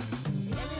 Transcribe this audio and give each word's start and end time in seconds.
Every 0.00 0.79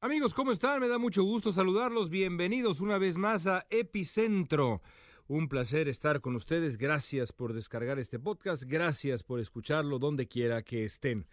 Amigos, 0.00 0.34
¿cómo 0.34 0.50
están? 0.50 0.80
Me 0.80 0.88
da 0.88 0.98
mucho 0.98 1.22
gusto 1.22 1.52
saludarlos. 1.52 2.10
Bienvenidos 2.10 2.80
una 2.80 2.98
vez 2.98 3.16
más 3.16 3.46
a 3.46 3.66
Epicentro. 3.70 4.82
Un 5.28 5.48
placer 5.48 5.88
estar 5.88 6.20
con 6.20 6.34
ustedes. 6.34 6.76
Gracias 6.76 7.32
por 7.32 7.52
descargar 7.52 8.00
este 8.00 8.18
podcast. 8.18 8.64
Gracias 8.64 9.22
por 9.22 9.38
escucharlo 9.38 10.00
donde 10.00 10.26
quiera 10.26 10.62
que 10.62 10.84
estén. 10.84 11.28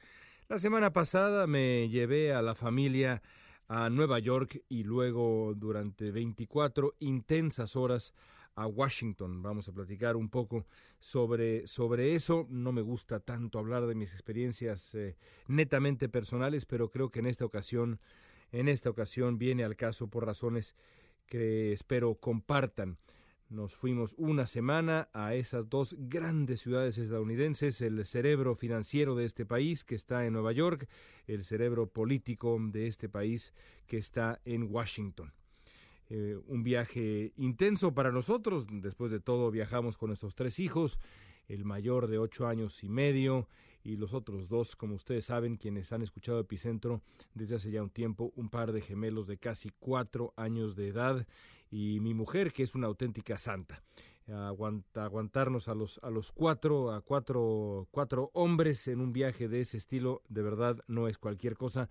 La 0.48 0.60
semana 0.60 0.94
pasada 0.94 1.48
me 1.48 1.90
llevé 1.90 2.32
a 2.32 2.44
la 2.44 2.54
familia 2.54 3.24
a 3.68 3.90
Nueva 3.90 4.20
York 4.20 4.64
y 4.70 4.84
luego 4.84 5.54
durante 5.56 6.12
24 6.12 6.96
intensas 7.00 7.76
horas 7.76 8.14
a 8.60 8.68
Washington. 8.68 9.42
Vamos 9.42 9.70
a 9.70 9.74
platicar 9.74 10.18
un 10.18 10.30
poco 10.30 10.66
sobre, 11.00 11.66
sobre 11.66 12.14
eso. 12.14 12.46
No 12.50 12.74
me 12.74 12.82
gusta 12.82 13.22
tanto 13.22 13.58
hablar 13.58 13.88
de 13.88 13.96
mis 13.96 14.12
experiencias 14.12 14.94
eh, 14.96 15.16
netamente 15.48 16.10
personales, 16.10 16.66
pero 16.66 16.90
creo 16.90 17.10
que 17.10 17.20
en 17.20 17.28
esta 17.28 17.46
ocasión, 17.46 18.02
en 18.52 18.68
esta 18.68 18.90
ocasión 18.90 19.38
viene 19.38 19.64
al 19.64 19.78
caso 19.78 20.10
por 20.10 20.26
razones 20.26 20.76
que 21.26 21.72
espero 21.72 22.16
compartan. 22.16 22.98
Nos 23.48 23.76
fuimos 23.76 24.14
una 24.18 24.46
semana 24.46 25.10
a 25.14 25.36
esas 25.36 25.70
dos 25.70 25.96
grandes 25.98 26.60
ciudades 26.60 26.98
estadounidenses, 26.98 27.80
el 27.80 28.06
cerebro 28.06 28.56
financiero 28.56 29.16
de 29.16 29.24
este 29.24 29.46
país 29.46 29.86
que 29.86 29.96
está 29.96 30.26
en 30.26 30.34
Nueva 30.34 30.52
York, 30.52 30.88
el 31.28 31.46
cerebro 31.46 31.88
político 31.88 32.58
de 32.60 32.88
este 32.88 33.08
país 33.08 33.54
que 33.88 33.98
está 33.98 34.42
en 34.44 34.68
Washington. 34.70 35.34
Eh, 36.10 36.38
un 36.48 36.64
viaje 36.64 37.34
intenso 37.38 37.94
para 37.94 38.12
nosotros. 38.12 38.66
Después 38.72 39.12
de 39.12 39.20
todo, 39.20 39.52
viajamos 39.52 39.98
con 39.98 40.08
nuestros 40.08 40.34
tres 40.34 40.60
hijos, 40.60 41.00
el 41.48 41.66
mayor 41.66 42.08
de 42.08 42.18
ocho 42.18 42.48
años 42.48 42.84
y 42.84 42.90
medio 42.90 43.48
y 43.84 43.96
los 43.96 44.14
otros 44.14 44.50
dos, 44.50 44.76
como 44.76 44.96
ustedes 44.96 45.26
saben, 45.26 45.56
quienes 45.56 45.94
han 45.94 46.02
escuchado 46.02 46.40
Epicentro 46.40 47.02
desde 47.34 47.56
hace 47.56 47.72
ya 47.72 47.82
un 47.82 47.90
tiempo, 47.90 48.32
un 48.36 48.50
par 48.50 48.72
de 48.72 48.82
gemelos 48.82 49.28
de 49.28 49.38
casi 49.38 49.70
cuatro 49.80 50.34
años 50.36 50.76
de 50.76 50.90
edad 50.90 51.28
y 51.72 52.00
mi 52.02 52.14
mujer, 52.14 52.52
que 52.52 52.64
es 52.64 52.76
una 52.76 52.88
auténtica 52.88 53.38
santa. 53.38 53.84
aguantarnos 54.28 55.68
a 55.68 55.76
los, 55.76 56.00
a 56.04 56.10
los 56.10 56.32
cuatro, 56.32 56.92
a 56.92 57.02
cuatro, 57.02 57.88
cuatro 57.92 58.32
hombres 58.34 58.88
en 58.88 59.00
un 59.00 59.14
viaje 59.14 59.48
de 59.48 59.62
ese 59.62 59.78
estilo, 59.78 60.22
de 60.28 60.42
verdad 60.42 60.78
no 60.88 61.08
es 61.08 61.18
cualquier 61.18 61.56
cosa. 61.56 61.90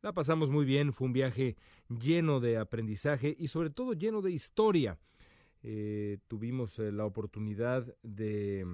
La 0.00 0.12
pasamos 0.12 0.48
muy 0.50 0.64
bien, 0.64 0.92
fue 0.92 1.08
un 1.08 1.12
viaje 1.12 1.56
lleno 1.88 2.38
de 2.38 2.56
aprendizaje 2.56 3.34
y 3.36 3.48
sobre 3.48 3.70
todo 3.70 3.94
lleno 3.94 4.22
de 4.22 4.30
historia. 4.30 4.96
Eh, 5.64 6.18
tuvimos 6.28 6.78
eh, 6.78 6.92
la 6.92 7.04
oportunidad 7.04 7.96
de 8.04 8.64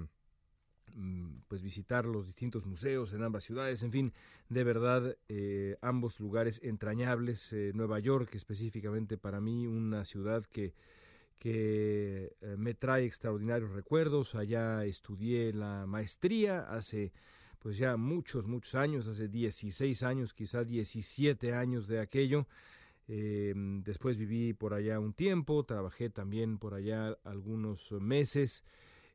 mm, 0.93 1.37
pues 1.47 1.63
visitar 1.63 2.05
los 2.05 2.27
distintos 2.27 2.67
museos 2.67 3.11
en 3.13 3.23
ambas 3.23 3.43
ciudades, 3.43 3.81
en 3.81 3.91
fin, 3.91 4.13
de 4.49 4.63
verdad 4.63 5.17
eh, 5.27 5.77
ambos 5.81 6.19
lugares 6.19 6.61
entrañables, 6.63 7.55
Nueva 7.73 7.97
York 7.97 8.35
específicamente 8.35 9.17
para 9.17 9.41
mí 9.41 9.65
una 9.65 10.05
ciudad 10.05 10.45
que 10.45 10.73
que 11.39 12.33
me 12.57 12.73
trae 12.73 13.05
extraordinarios 13.05 13.71
recuerdos. 13.71 14.33
Allá 14.35 14.85
estudié 14.85 15.53
la 15.53 15.85
maestría 15.85 16.61
hace 16.61 17.11
pues 17.65 17.77
ya 17.79 17.97
muchos, 17.97 18.45
muchos 18.45 18.75
años, 18.75 19.07
hace 19.07 19.27
16 19.27 20.03
años, 20.03 20.35
quizá 20.35 20.63
17 20.63 21.51
años 21.55 21.87
de 21.87 21.99
aquello. 21.99 22.45
Em, 23.07 23.81
después 23.81 24.17
viví 24.17 24.53
por 24.53 24.75
allá 24.75 24.99
un 24.99 25.13
tiempo, 25.13 25.63
trabajé 25.63 26.11
también 26.11 26.59
por 26.59 26.75
allá 26.75 27.17
algunos 27.23 27.91
meses. 27.93 28.63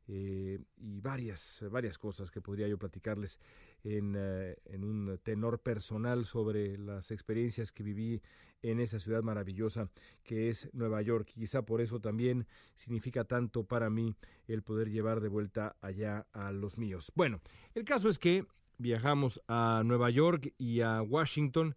Eh, 0.09 0.59
y 0.81 0.99
varias, 0.99 1.63
varias 1.71 1.97
cosas 1.97 2.29
que 2.29 2.41
podría 2.41 2.67
yo 2.67 2.77
platicarles 2.77 3.39
en, 3.83 4.15
eh, 4.17 4.55
en, 4.65 4.83
un 4.83 5.19
tenor 5.23 5.59
personal 5.59 6.25
sobre 6.25 6.77
las 6.77 7.11
experiencias 7.11 7.71
que 7.71 7.83
viví 7.83 8.21
en 8.61 8.79
esa 8.79 8.99
ciudad 8.99 9.23
maravillosa 9.23 9.89
que 10.23 10.49
es 10.49 10.69
Nueva 10.73 11.01
York. 11.01 11.27
Quizá 11.33 11.63
por 11.63 11.81
eso 11.81 11.99
también 11.99 12.47
significa 12.75 13.23
tanto 13.23 13.63
para 13.63 13.89
mí 13.89 14.15
el 14.47 14.61
poder 14.63 14.89
llevar 14.89 15.19
de 15.19 15.29
vuelta 15.29 15.75
allá 15.81 16.27
a 16.33 16.51
los 16.51 16.77
míos. 16.77 17.11
Bueno, 17.15 17.41
el 17.73 17.83
caso 17.83 18.09
es 18.09 18.19
que 18.19 18.45
viajamos 18.77 19.41
a 19.47 19.83
Nueva 19.85 20.09
York 20.09 20.53
y 20.57 20.81
a 20.81 21.01
Washington 21.01 21.75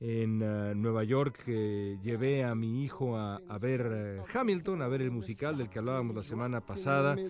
en 0.00 0.42
uh, 0.42 0.74
Nueva 0.74 1.04
York 1.04 1.42
eh, 1.46 1.98
llevé 2.02 2.42
a 2.42 2.54
mi 2.54 2.82
hijo 2.82 3.18
a, 3.18 3.36
a 3.36 3.58
ver 3.58 3.86
eh, 3.92 4.22
Hamilton, 4.32 4.80
a 4.80 4.88
ver 4.88 5.02
el 5.02 5.10
musical 5.10 5.58
del 5.58 5.68
que 5.68 5.78
hablábamos 5.78 6.16
la 6.16 6.22
semana 6.22 6.64
pasada. 6.64 7.16
Eh, 7.18 7.28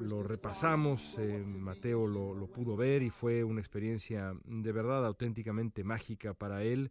lo 0.00 0.24
repasamos, 0.24 1.16
Mateo 1.58 2.08
lo, 2.08 2.34
lo 2.34 2.46
pudo 2.48 2.76
ver 2.76 3.02
y 3.02 3.10
fue 3.10 3.44
una 3.44 3.60
experiencia 3.60 4.34
de 4.44 4.72
verdad 4.72 5.06
auténticamente 5.06 5.84
mágica 5.84 6.34
para 6.34 6.64
él 6.64 6.90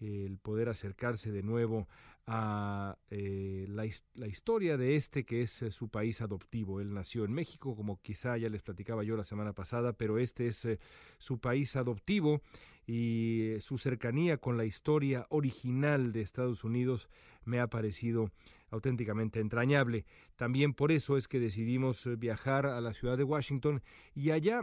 el 0.00 0.38
poder 0.38 0.68
acercarse 0.68 1.32
de 1.32 1.42
nuevo 1.42 1.88
a 2.26 2.96
eh, 3.10 3.66
la, 3.68 3.86
la, 4.14 4.26
historia 4.26 4.78
de 4.78 4.96
este 4.96 5.24
que 5.24 5.42
es 5.42 5.62
eh, 5.62 5.70
su 5.70 5.88
país 5.88 6.22
adoptivo. 6.22 6.80
Él 6.80 6.94
nació 6.94 7.24
en 7.24 7.32
México, 7.32 7.76
como 7.76 8.00
quizá 8.00 8.38
ya 8.38 8.48
les 8.48 8.62
platicaba 8.62 9.04
yo 9.04 9.16
la 9.16 9.24
semana 9.24 9.52
pasada, 9.52 9.92
pero 9.92 10.18
este 10.18 10.46
es 10.46 10.64
eh, 10.64 10.78
su 11.18 11.38
país 11.38 11.76
adoptivo 11.76 12.40
y 12.86 13.54
su 13.60 13.76
cercanía 13.76 14.38
con 14.38 14.56
la 14.56 14.64
historia 14.64 15.26
original 15.28 16.12
de 16.12 16.22
Estados 16.22 16.64
Unidos 16.64 17.08
me 17.44 17.60
ha 17.60 17.66
parecido 17.66 18.30
auténticamente 18.70 19.40
entrañable. 19.40 20.06
También 20.36 20.72
por 20.72 20.92
eso 20.92 21.16
es 21.16 21.28
que 21.28 21.40
decidimos 21.40 22.08
viajar 22.18 22.66
a 22.66 22.80
la 22.80 22.94
ciudad 22.94 23.18
de 23.18 23.24
Washington 23.24 23.82
y 24.14 24.30
allá 24.30 24.60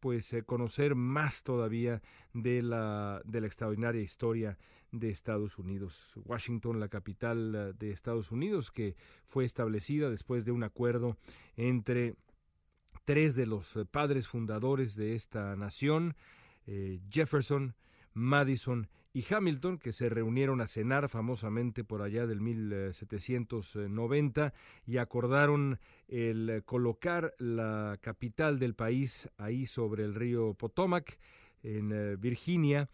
pues 0.00 0.32
eh, 0.32 0.42
conocer 0.42 0.94
más 0.94 1.42
todavía 1.42 2.02
de 2.32 2.62
la, 2.62 3.20
de 3.24 3.40
la 3.40 3.46
extraordinaria 3.46 4.02
historia 4.02 4.58
de 4.90 5.10
Estados 5.10 5.58
Unidos. 5.58 6.12
Washington, 6.24 6.80
la 6.80 6.88
capital 6.88 7.54
eh, 7.54 7.72
de 7.78 7.90
Estados 7.90 8.32
Unidos, 8.32 8.70
que 8.70 8.94
fue 9.24 9.44
establecida 9.44 10.10
después 10.10 10.44
de 10.44 10.52
un 10.52 10.62
acuerdo 10.62 11.16
entre 11.56 12.14
tres 13.04 13.34
de 13.34 13.46
los 13.46 13.76
eh, 13.76 13.84
padres 13.84 14.28
fundadores 14.28 14.94
de 14.96 15.14
esta 15.14 15.56
nación, 15.56 16.14
Jefferson, 17.10 17.74
Madison 18.14 18.88
y 19.14 19.24
Hamilton, 19.28 19.78
que 19.78 19.92
se 19.92 20.08
reunieron 20.08 20.60
a 20.60 20.66
cenar 20.66 21.08
famosamente 21.08 21.84
por 21.84 22.02
allá 22.02 22.26
del 22.26 22.40
1790 22.40 24.54
y 24.86 24.96
acordaron 24.96 25.78
el 26.08 26.62
colocar 26.64 27.34
la 27.38 27.98
capital 28.00 28.58
del 28.58 28.74
país 28.74 29.28
ahí 29.36 29.66
sobre 29.66 30.04
el 30.04 30.14
río 30.14 30.54
Potomac, 30.54 31.18
en 31.62 31.92
eh, 31.92 32.16
Virginia, 32.16 32.88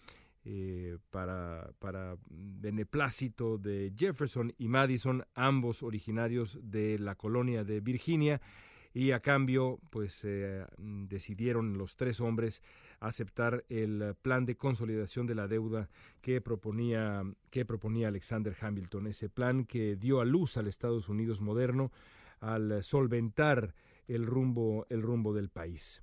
eh, 0.44 0.98
para, 1.10 1.70
para 1.78 2.16
beneplácito 2.28 3.58
de 3.58 3.92
Jefferson 3.96 4.52
y 4.58 4.68
Madison, 4.68 5.24
ambos 5.34 5.82
originarios 5.82 6.58
de 6.62 6.98
la 6.98 7.14
colonia 7.14 7.64
de 7.64 7.80
Virginia 7.80 8.40
y 8.92 9.12
a 9.12 9.20
cambio 9.20 9.78
pues 9.90 10.24
eh, 10.24 10.64
decidieron 10.78 11.78
los 11.78 11.96
tres 11.96 12.20
hombres 12.20 12.62
aceptar 13.00 13.64
el 13.68 14.14
plan 14.22 14.44
de 14.44 14.56
consolidación 14.56 15.26
de 15.26 15.34
la 15.34 15.48
deuda 15.48 15.88
que 16.20 16.40
proponía 16.40 17.22
que 17.50 17.64
proponía 17.64 18.08
Alexander 18.08 18.56
Hamilton. 18.60 19.06
Ese 19.06 19.28
plan 19.28 19.64
que 19.64 19.96
dio 19.96 20.20
a 20.20 20.24
luz 20.24 20.56
al 20.56 20.66
Estados 20.66 21.08
Unidos 21.08 21.40
moderno 21.40 21.92
al 22.40 22.82
solventar 22.82 23.74
el 24.06 24.26
rumbo 24.26 24.86
el 24.88 25.02
rumbo 25.02 25.32
del 25.34 25.48
país 25.48 26.02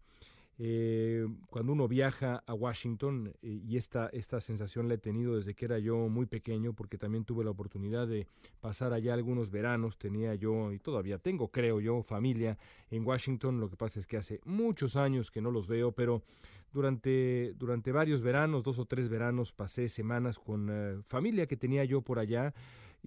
eh, 0.57 1.27
cuando 1.49 1.73
uno 1.73 1.87
viaja 1.87 2.43
a 2.45 2.53
Washington, 2.53 3.33
eh, 3.41 3.61
y 3.65 3.77
esta, 3.77 4.07
esta 4.13 4.39
sensación 4.39 4.87
la 4.87 4.93
he 4.93 4.97
tenido 4.97 5.35
desde 5.35 5.53
que 5.53 5.65
era 5.65 5.79
yo 5.79 6.07
muy 6.07 6.25
pequeño, 6.25 6.73
porque 6.73 6.97
también 6.97 7.25
tuve 7.25 7.43
la 7.43 7.51
oportunidad 7.51 8.07
de 8.07 8.27
pasar 8.61 8.93
allá 8.93 9.13
algunos 9.13 9.51
veranos, 9.51 9.97
tenía 9.97 10.33
yo, 10.35 10.71
y 10.71 10.79
todavía 10.79 11.17
tengo, 11.17 11.49
creo 11.49 11.81
yo, 11.81 12.01
familia 12.03 12.57
en 12.89 13.05
Washington, 13.05 13.59
lo 13.59 13.69
que 13.69 13.75
pasa 13.75 13.99
es 13.99 14.07
que 14.07 14.17
hace 14.17 14.39
muchos 14.45 14.95
años 14.95 15.29
que 15.29 15.41
no 15.41 15.51
los 15.51 15.67
veo, 15.67 15.91
pero 15.91 16.23
durante, 16.71 17.53
durante 17.57 17.91
varios 17.91 18.21
veranos, 18.21 18.63
dos 18.63 18.79
o 18.79 18.85
tres 18.85 19.09
veranos, 19.09 19.51
pasé 19.51 19.89
semanas 19.89 20.39
con 20.39 20.69
eh, 20.71 21.01
familia 21.05 21.47
que 21.47 21.57
tenía 21.57 21.83
yo 21.85 22.01
por 22.01 22.19
allá, 22.19 22.53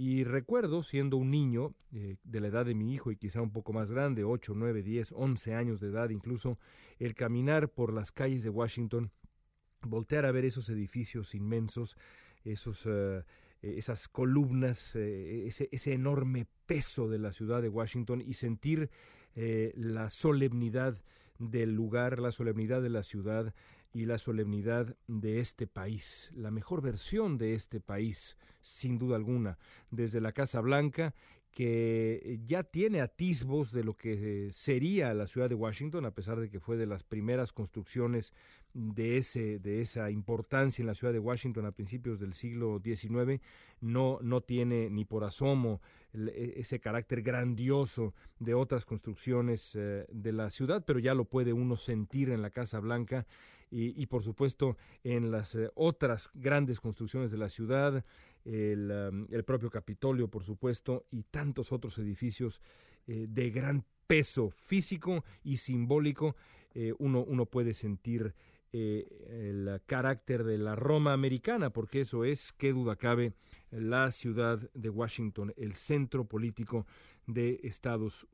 y 0.01 0.23
recuerdo, 0.23 0.85
siendo 0.85 1.17
un 1.17 1.33
niño 1.33 1.75
eh, 1.93 2.19
de 2.23 2.41
la 2.41 2.47
edad 2.47 2.65
de 2.65 2.77
mi 2.77 2.95
hijo 2.95 3.11
y 3.11 3.17
quizá 3.17 3.43
un 3.43 3.51
poco 3.51 3.73
más 3.73 3.91
grande, 3.91 4.23
8, 4.23 4.53
9, 4.55 4.85
10, 4.85 5.11
11 5.11 5.55
años 5.57 5.81
de 5.81 5.89
edad 5.89 6.11
incluso, 6.11 6.57
el 7.01 7.17
caminar 7.17 7.69
por 7.69 7.93
las 7.93 8.13
calles 8.13 8.45
de 8.45 8.51
Washington, 8.51 9.11
voltear 9.83 10.25
a 10.25 10.31
ver 10.31 10.45
esos 10.45 10.69
edificios 10.69 11.35
inmensos, 11.35 11.97
esos, 12.45 12.87
eh, 12.87 13.25
esas 13.61 14.07
columnas, 14.07 14.95
eh, 14.95 15.49
ese, 15.49 15.69
ese, 15.73 15.95
enorme 15.95 16.47
peso 16.67 17.09
de 17.09 17.19
la 17.19 17.33
ciudad 17.33 17.61
de 17.61 17.69
Washington 17.69 18.23
y 18.25 18.35
sentir 18.35 18.91
la 19.35 20.11
solemnidad 20.11 21.03
del 21.39 21.73
lugar, 21.73 22.21
la 22.21 22.31
solemnidad 22.33 22.83
de 22.83 22.91
la 22.91 23.03
ciudad, 23.03 23.53
y 23.93 24.05
la 24.05 24.19
solemnidad 24.19 24.97
de 25.07 25.41
este 25.41 25.67
país, 25.67 26.31
la 26.35 26.51
mejor 26.51 26.83
versión 26.83 27.39
de 27.39 27.55
este 27.55 27.81
país, 27.81 28.37
sin 28.61 28.99
duda 28.99 29.17
alguna, 29.17 29.59
desde 29.91 30.21
la 30.21 30.33
Casa 30.33 30.61
Blanca 30.61 31.15
que 31.51 32.39
ya 32.45 32.63
tiene 32.63 33.01
atisbos 33.01 33.73
de 33.73 33.83
lo 33.83 33.97
que 33.97 34.49
sería 34.53 35.13
la 35.15 35.27
ciudad 35.27 35.49
de 35.49 35.55
Washington, 35.55 36.05
a 36.05 36.13
pesar 36.13 36.39
de 36.39 36.51
que 36.51 36.61
fue 36.61 36.77
de 36.77 36.87
las 36.87 37.03
primeras 37.03 37.53
construcciones 37.53 38.33
de, 38.75 39.17
ese, 39.17 39.59
de 39.59 39.81
esa 39.81 40.11
importancia 40.11 40.83
en 40.83 40.87
la 40.87 40.95
ciudad 40.95 41.13
de 41.13 41.19
Washington 41.19 41.67
a 41.67 41.73
principios 41.73 42.21
del 42.21 42.35
siglo 42.35 42.81
XIX, 42.85 43.43
no, 43.81 44.19
no 44.23 44.41
tiene 44.43 44.91
ni 44.91 45.05
por 45.05 45.25
asomo 45.25 45.81
e, 46.13 46.55
ese 46.57 46.81
carácter 46.81 47.23
grandioso 47.23 48.15
de 48.39 48.55
otras 48.55 48.85
construcciones 48.85 49.75
eh, 49.75 50.07
de 50.13 50.33
la 50.33 50.51
ciudad, 50.51 50.85
pero 50.87 50.99
ya 50.99 51.15
lo 51.15 51.25
puede 51.25 51.53
uno 51.53 51.77
sentir 51.77 52.31
en 52.31 52.43
la 52.43 52.51
Casa 52.51 52.79
Blanca 52.79 53.27
y, 53.71 54.07
por 54.07 54.23
supuesto 54.23 54.77
en 55.05 55.31
las 55.31 55.55
eh, 55.55 55.71
otras 55.75 56.31
grandes 56.35 56.81
construcciones 56.81 57.31
de 57.31 57.39
la 57.39 57.49
ciudad, 57.49 58.05
el, 58.45 59.27
el, 59.31 59.45
propio 59.45 59.71
Capitolio, 59.71 60.29
por 60.29 60.45
supuesto, 60.45 61.07
y 61.11 61.25
tantos 61.25 61.73
otros 61.73 61.99
edificios 61.99 62.61
eh, 63.07 63.27
de 63.29 63.51
gran 63.51 63.85
peso 64.07 64.51
físico 64.51 65.25
y 65.43 65.59
simbólico, 65.59 66.37
eh, 66.75 66.95
uno, 66.99 67.23
uno 67.23 67.47
puede 67.47 67.75
sentir 67.75 68.35
el 68.71 69.81
carácter 69.87 70.45
de 70.45 70.59
la 70.59 70.77
Roma 70.77 71.15
americana, 71.15 71.71
porque 71.71 72.03
eso 72.03 72.25
es, 72.25 72.53
qué 72.53 72.71
duda 72.73 72.97
cabe, 72.97 73.33
la 73.71 74.11
ciudad 74.11 74.59
de 74.75 74.91
Washington, 74.91 75.55
el 75.57 75.73
centro 75.73 76.27
político 76.27 76.87
de 77.27 77.61
Estados 77.63 78.27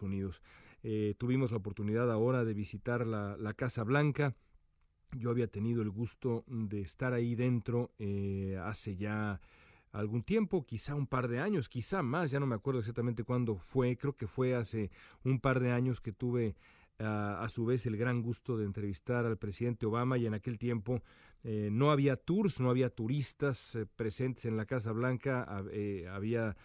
Unidos. 0.00 0.40
Eh, 0.82 1.14
tuvimos 1.18 1.50
la 1.50 1.58
oportunidad 1.58 2.10
ahora 2.10 2.44
de 2.44 2.54
visitar 2.54 3.06
la, 3.06 3.54
Casa 3.54 3.82
Blanca. 3.82 4.36
Yo 5.12 5.30
había 5.30 5.48
tenido 5.48 5.82
el 5.82 5.90
gusto 5.90 6.44
de 6.46 6.80
estar 6.80 7.12
ahí 7.12 7.34
dentro 7.34 7.92
eh, 7.98 8.58
hace 8.62 8.96
ya 8.96 9.40
algún 9.90 10.22
tiempo, 10.22 10.66
quizá 10.66 10.94
un 10.94 11.06
par 11.06 11.28
de 11.28 11.40
años, 11.40 11.68
quizá 11.68 12.02
más, 12.02 12.30
ya 12.30 12.38
no 12.38 12.46
me 12.46 12.54
acuerdo 12.54 12.80
exactamente 12.80 13.24
cuándo 13.24 13.56
fue, 13.56 13.96
creo 13.96 14.14
que 14.14 14.26
fue 14.26 14.54
hace 14.54 14.90
un 15.24 15.40
par 15.40 15.60
de 15.60 15.72
años 15.72 16.00
que 16.00 16.12
tuve 16.12 16.56
a 17.00 17.46
su 17.48 17.64
vez 17.64 17.86
el 17.86 17.96
gran 17.96 18.22
gusto 18.22 18.58
de 18.58 18.64
entrevistar 18.64 19.24
al 19.24 19.38
presidente 19.38 19.86
Obama 19.86 20.18
y 20.18 20.26
en 20.26 20.34
aquel 20.34 20.58
tiempo 20.58 21.00
eh, 21.44 21.68
no 21.70 21.92
había 21.92 22.16
tours, 22.16 22.60
no 22.60 22.70
había 22.70 22.90
turistas 22.90 23.78
presentes 23.94 24.46
en 24.46 24.56
la 24.56 24.66
Casa 24.66 24.90
Blanca, 24.90 25.46
había 26.12 26.56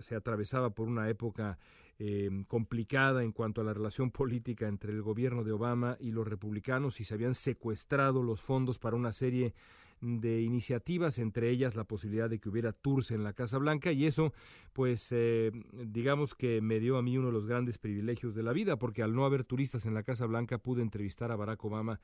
se 0.00 0.14
atravesaba 0.14 0.70
por 0.70 0.88
una 0.88 1.08
época 1.08 1.58
eh, 2.00 2.30
complicada 2.46 3.24
en 3.24 3.32
cuanto 3.32 3.60
a 3.60 3.64
la 3.64 3.74
relación 3.74 4.12
política 4.12 4.68
entre 4.68 4.92
el 4.92 5.02
gobierno 5.02 5.42
de 5.42 5.50
Obama 5.50 5.96
y 5.98 6.12
los 6.12 6.28
republicanos 6.28 7.00
y 7.00 7.04
se 7.04 7.14
habían 7.14 7.34
secuestrado 7.34 8.22
los 8.22 8.40
fondos 8.40 8.78
para 8.78 8.94
una 8.94 9.12
serie 9.12 9.52
de 10.00 10.42
iniciativas, 10.42 11.18
entre 11.18 11.50
ellas 11.50 11.74
la 11.74 11.82
posibilidad 11.82 12.30
de 12.30 12.38
que 12.38 12.48
hubiera 12.48 12.72
tours 12.72 13.10
en 13.10 13.24
la 13.24 13.32
Casa 13.32 13.58
Blanca 13.58 13.90
y 13.90 14.06
eso, 14.06 14.32
pues, 14.72 15.08
eh, 15.10 15.50
digamos 15.72 16.36
que 16.36 16.60
me 16.60 16.78
dio 16.78 16.98
a 16.98 17.02
mí 17.02 17.18
uno 17.18 17.28
de 17.28 17.32
los 17.32 17.46
grandes 17.46 17.78
privilegios 17.78 18.36
de 18.36 18.44
la 18.44 18.52
vida, 18.52 18.78
porque 18.78 19.02
al 19.02 19.12
no 19.12 19.24
haber 19.24 19.42
turistas 19.42 19.84
en 19.84 19.94
la 19.94 20.04
Casa 20.04 20.26
Blanca 20.26 20.58
pude 20.58 20.82
entrevistar 20.82 21.32
a 21.32 21.36
Barack 21.36 21.64
Obama 21.64 22.00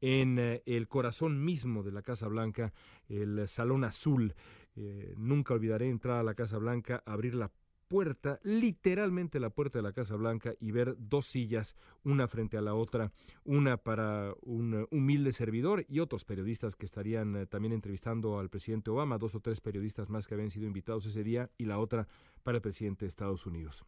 en 0.00 0.38
eh, 0.38 0.62
el 0.66 0.86
corazón 0.86 1.44
mismo 1.44 1.82
de 1.82 1.90
la 1.90 2.02
Casa 2.02 2.28
Blanca, 2.28 2.72
el 3.08 3.48
Salón 3.48 3.82
Azul. 3.82 4.34
nunca 5.16 5.52
olvidaré 5.54 5.88
entrar 5.88 6.18
a 6.18 6.22
la 6.22 6.34
Casa 6.34 6.58
Blanca, 6.58 7.02
abrir 7.04 7.34
la 7.34 7.50
puerta, 7.92 8.40
literalmente 8.42 9.38
la 9.38 9.50
puerta 9.50 9.78
de 9.78 9.82
la 9.82 9.92
Casa 9.92 10.16
Blanca 10.16 10.54
y 10.58 10.70
ver 10.70 10.96
dos 10.98 11.26
sillas, 11.26 11.76
una 12.04 12.26
frente 12.26 12.56
a 12.56 12.62
la 12.62 12.74
otra, 12.74 13.12
una 13.44 13.76
para 13.76 14.32
un 14.40 14.88
humilde 14.90 15.30
servidor 15.32 15.84
y 15.90 15.98
otros 15.98 16.24
periodistas 16.24 16.74
que 16.74 16.86
estarían 16.86 17.36
eh, 17.36 17.46
también 17.46 17.74
entrevistando 17.74 18.38
al 18.38 18.48
presidente 18.48 18.90
Obama, 18.90 19.18
dos 19.18 19.34
o 19.34 19.40
tres 19.40 19.60
periodistas 19.60 20.08
más 20.08 20.26
que 20.26 20.32
habían 20.32 20.48
sido 20.48 20.66
invitados 20.66 21.04
ese 21.04 21.22
día 21.22 21.50
y 21.58 21.66
la 21.66 21.78
otra 21.78 22.08
para 22.42 22.56
el 22.56 22.62
presidente 22.62 23.04
de 23.04 23.08
Estados 23.08 23.44
Unidos. 23.44 23.84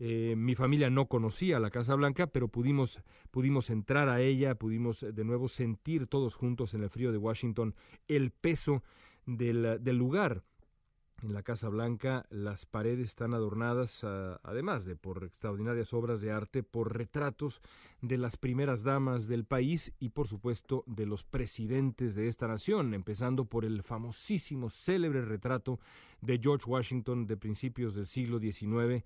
Eh, 0.00 0.34
mi 0.36 0.56
familia 0.56 0.90
no 0.90 1.06
conocía 1.06 1.60
la 1.60 1.70
Casa 1.70 1.94
Blanca, 1.94 2.26
pero 2.26 2.48
pudimos, 2.48 3.00
pudimos 3.30 3.70
entrar 3.70 4.08
a 4.08 4.20
ella, 4.20 4.56
pudimos 4.56 5.04
eh, 5.04 5.12
de 5.12 5.24
nuevo 5.24 5.46
sentir 5.46 6.08
todos 6.08 6.34
juntos 6.34 6.74
en 6.74 6.82
el 6.82 6.90
frío 6.90 7.12
de 7.12 7.18
Washington 7.18 7.76
el 8.08 8.32
peso 8.32 8.82
del, 9.24 9.78
del 9.80 9.96
lugar 9.96 10.42
en 11.22 11.34
la 11.34 11.42
Casa 11.42 11.68
Blanca 11.68 12.26
las 12.30 12.66
paredes 12.66 13.08
están 13.08 13.34
adornadas, 13.34 14.04
ah, 14.04 14.40
además 14.42 14.84
de 14.84 14.96
por 14.96 15.24
extraordinarias 15.24 15.92
obras 15.92 16.20
de 16.20 16.30
arte, 16.32 16.62
por 16.62 16.96
retratos 16.96 17.60
de 18.00 18.18
las 18.18 18.36
primeras 18.36 18.82
damas 18.82 19.28
del 19.28 19.44
país 19.44 19.92
y 19.98 20.10
por 20.10 20.28
supuesto 20.28 20.84
de 20.86 21.06
los 21.06 21.24
presidentes 21.24 22.14
de 22.14 22.28
esta 22.28 22.48
nación, 22.48 22.94
empezando 22.94 23.44
por 23.44 23.64
el 23.64 23.82
famosísimo, 23.82 24.70
célebre 24.70 25.22
retrato 25.22 25.78
de 26.20 26.38
George 26.42 26.68
Washington 26.68 27.26
de 27.26 27.36
principios 27.36 27.94
del 27.94 28.06
siglo 28.06 28.38
XIX, 28.38 29.04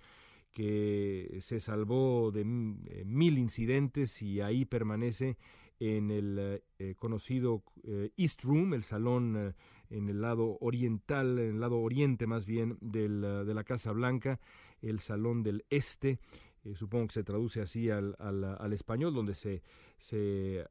que 0.53 1.39
se 1.41 1.59
salvó 1.59 2.31
de 2.31 2.43
eh, 2.43 3.05
mil 3.05 3.39
incidentes 3.39 4.23
y 4.23 4.41
ahí 4.41 4.65
permanece 4.65 5.37
en 5.81 6.11
el 6.11 6.63
eh, 6.79 6.95
conocido 6.97 7.65
eh, 7.83 8.11
East 8.17 8.45
Room, 8.45 8.75
el 8.75 8.85
salón 8.85 9.55
en 9.97 10.09
el 10.09 10.21
lado 10.21 10.59
oriental, 10.61 11.39
en 11.39 11.55
el 11.55 11.61
lado 11.61 11.79
oriente 11.79 12.27
más 12.27 12.47
bien 12.47 12.77
del, 12.81 13.21
de 13.21 13.55
la 13.55 13.65
Casa 13.65 13.93
Blanca, 13.93 14.41
el 14.83 15.01
Salón 15.01 15.43
del 15.43 15.65
Este, 15.71 16.19
eh, 16.65 16.75
supongo 16.75 17.09
que 17.09 17.15
se 17.15 17.25
traduce 17.25 17.61
así 17.61 17.91
al, 17.91 18.17
al, 18.19 18.73
español, 18.73 19.13
donde 19.13 19.35
se, 19.35 19.63
se 19.99 20.65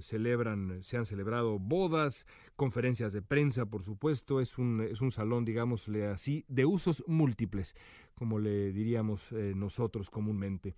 celebran, 0.00 0.82
se 0.82 0.96
han 0.96 1.06
celebrado 1.06 1.58
bodas, 1.58 2.26
conferencias 2.56 3.12
de 3.12 3.22
prensa, 3.22 3.66
por 3.66 3.82
supuesto, 3.82 4.40
es 4.40 4.58
un, 4.58 4.80
es 4.80 5.00
un 5.00 5.12
salón, 5.12 5.44
digámosle 5.44 6.06
así, 6.06 6.44
de 6.48 6.66
usos 6.66 7.04
múltiples, 7.06 7.76
como 8.14 8.38
le 8.38 8.72
diríamos 8.72 9.32
eh, 9.32 9.54
nosotros 9.54 10.10
comúnmente. 10.10 10.74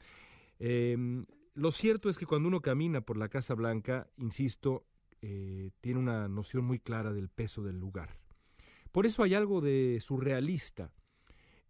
Em, 0.59 1.25
lo 1.55 1.73
cierto 1.73 2.09
es 2.09 2.19
que 2.19 2.27
cuando 2.27 2.49
uno 2.49 2.61
camina 2.61 3.01
por 3.01 3.17
la 3.17 3.29
Casa 3.29 3.55
Blanca, 3.55 4.09
insisto, 4.19 4.85
eh, 5.27 5.71
tiene 5.81 6.01
una 6.01 6.29
noción 6.29 6.67
muy 6.67 6.79
clara 6.79 7.11
del 7.15 7.31
peso 7.31 7.63
del 7.63 7.79
lugar. 7.79 8.19
Por 8.93 9.07
eso 9.07 9.23
hay 9.23 9.33
algo 9.33 9.63
de 9.63 9.99
surrealista 10.03 10.93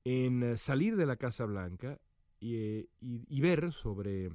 en 0.02 0.42
eh, 0.42 0.56
salir 0.58 0.96
de 0.96 1.06
la 1.06 1.14
Casa 1.14 1.44
Blanca 1.44 2.00
y, 2.40 2.88
ver 3.40 3.73
sobre 3.73 4.30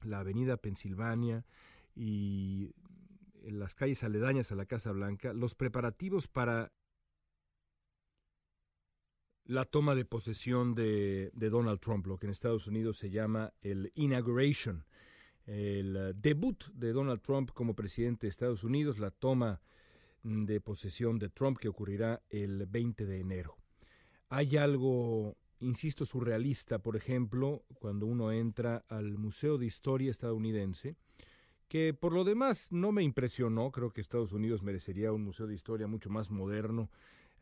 la 0.00 0.18
avenida 0.18 0.56
Pensilvania 0.56 1.46
y 1.94 2.74
las 3.44 3.76
calles 3.76 4.02
aledañas 4.02 4.50
a 4.50 4.56
la 4.56 4.66
Casa 4.66 4.90
Blanca 4.90 5.32
los 5.32 5.54
preparativos 5.54 6.26
para 6.26 6.72
la 9.44 9.64
toma 9.66 9.94
de 9.94 10.04
posesión 10.04 10.74
de, 10.74 11.30
Donald 11.32 11.78
Trump, 11.78 12.06
lo 12.06 12.18
que 12.18 12.26
en 12.26 12.32
Estados 12.32 12.66
Unidos 12.66 12.98
se 12.98 13.10
llama 13.10 13.52
el 13.60 13.92
inauguration, 13.94 14.84
el 15.46 16.14
debut 16.16 16.64
de 16.72 16.92
Donald 16.92 17.22
Trump 17.22 17.50
como 17.52 17.74
presidente 17.74 18.26
de 18.26 18.30
Estados 18.30 18.64
Unidos, 18.64 18.98
la 18.98 19.10
toma 19.10 19.60
de 20.22 20.60
posesión 20.60 21.18
de 21.18 21.28
Trump 21.28 21.58
que 21.58 21.68
ocurrirá 21.68 22.22
el 22.30 22.66
20 22.66 23.06
de 23.06 23.20
enero. 23.20 23.56
Hay 24.28 24.56
algo, 24.56 25.36
insisto, 25.60 26.04
surrealista, 26.04 26.78
por 26.78 26.96
ejemplo, 26.96 27.64
cuando 27.80 28.06
uno 28.06 28.32
entra 28.32 28.84
al 28.88 29.18
Museo 29.18 29.58
de 29.58 29.66
Historia 29.66 30.10
estadounidense, 30.10 30.96
que 31.68 31.94
por 31.94 32.12
lo 32.12 32.24
demás 32.24 32.70
no 32.70 32.92
me 32.92 33.02
impresionó, 33.02 33.70
creo 33.70 33.90
que 33.90 34.00
Estados 34.00 34.32
Unidos 34.32 34.62
merecería 34.62 35.12
un 35.12 35.24
museo 35.24 35.46
de 35.46 35.54
historia 35.54 35.86
mucho 35.86 36.10
más 36.10 36.30
moderno, 36.30 36.90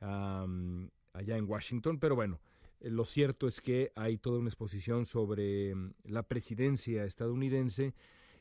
allá 0.00 1.36
en 1.36 1.48
Washington, 1.48 1.98
pero 1.98 2.14
bueno, 2.14 2.38
eh, 2.38 2.59
lo 2.80 3.04
cierto 3.04 3.46
es 3.46 3.60
que 3.60 3.92
hay 3.94 4.16
toda 4.16 4.38
una 4.38 4.48
exposición 4.48 5.04
sobre 5.04 5.74
mm, 5.74 5.94
la 6.04 6.22
presidencia 6.22 7.04
estadounidense 7.04 7.94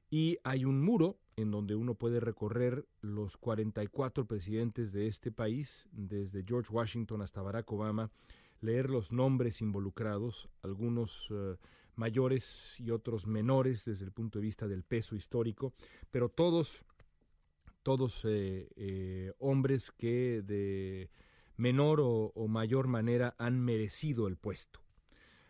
y 0.09 0.37
hay 0.43 0.65
un 0.65 0.81
muro 0.81 1.17
en 1.35 1.51
donde 1.51 1.75
uno 1.75 1.95
puede 1.95 2.19
recorrer 2.19 2.85
los 3.01 3.37
44 3.37 4.25
presidentes 4.25 4.91
de 4.91 5.07
este 5.07 5.31
país, 5.31 5.87
desde 5.91 6.43
George 6.45 6.71
Washington 6.73 7.21
hasta 7.21 7.41
Barack 7.41 7.71
Obama, 7.71 8.11
leer 8.61 8.89
los 8.89 9.13
nombres 9.13 9.61
involucrados, 9.61 10.49
algunos 10.63 11.27
eh, 11.31 11.55
mayores 11.95 12.75
y 12.77 12.91
otros 12.91 13.27
menores 13.27 13.85
desde 13.85 14.05
el 14.05 14.11
punto 14.11 14.39
de 14.39 14.45
vista 14.45 14.67
del 14.67 14.83
peso 14.83 15.15
histórico, 15.15 15.73
pero 16.11 16.27
todos, 16.27 16.83
todos 17.83 18.21
eh, 18.25 19.31
hombres 19.39 19.91
que 19.91 20.41
de 20.43 21.09
menor 21.59 21.99
o, 22.01 22.47
mayor 22.47 22.87
manera 22.87 23.35
han 23.37 23.59
merecido 23.59 24.27
el 24.27 24.37
puesto. 24.37 24.79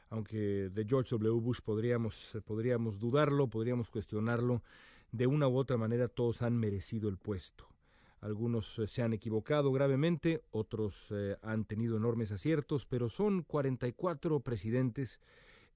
Aunque 0.09 0.69
de 0.69 0.85
George 0.89 1.11
W. 1.11 1.39
Bush 1.39 1.59
podríamos, 1.61 2.35
podríamos 2.45 2.97
dudarlo, 2.97 3.47
podríamos 3.47 3.91
cuestionarlo, 3.91 4.63
de 5.11 5.27
una 5.27 5.47
u 5.47 5.55
otra 5.55 5.77
manera 5.77 6.07
todos 6.07 6.41
han 6.41 6.57
merecido 6.57 7.09
el 7.09 7.17
puesto. 7.17 7.67
Algunos 8.21 8.79
eh, 8.79 8.87
se 8.87 9.03
han 9.03 9.13
equivocado 9.13 9.71
gravemente, 9.71 10.43
otros 10.49 11.07
eh, 11.11 11.37
han 11.43 11.65
tenido 11.65 11.95
enormes 11.95 12.31
aciertos, 12.31 12.87
pero 12.87 13.09
son 13.09 13.43
44 13.43 14.39
presidentes 14.39 15.19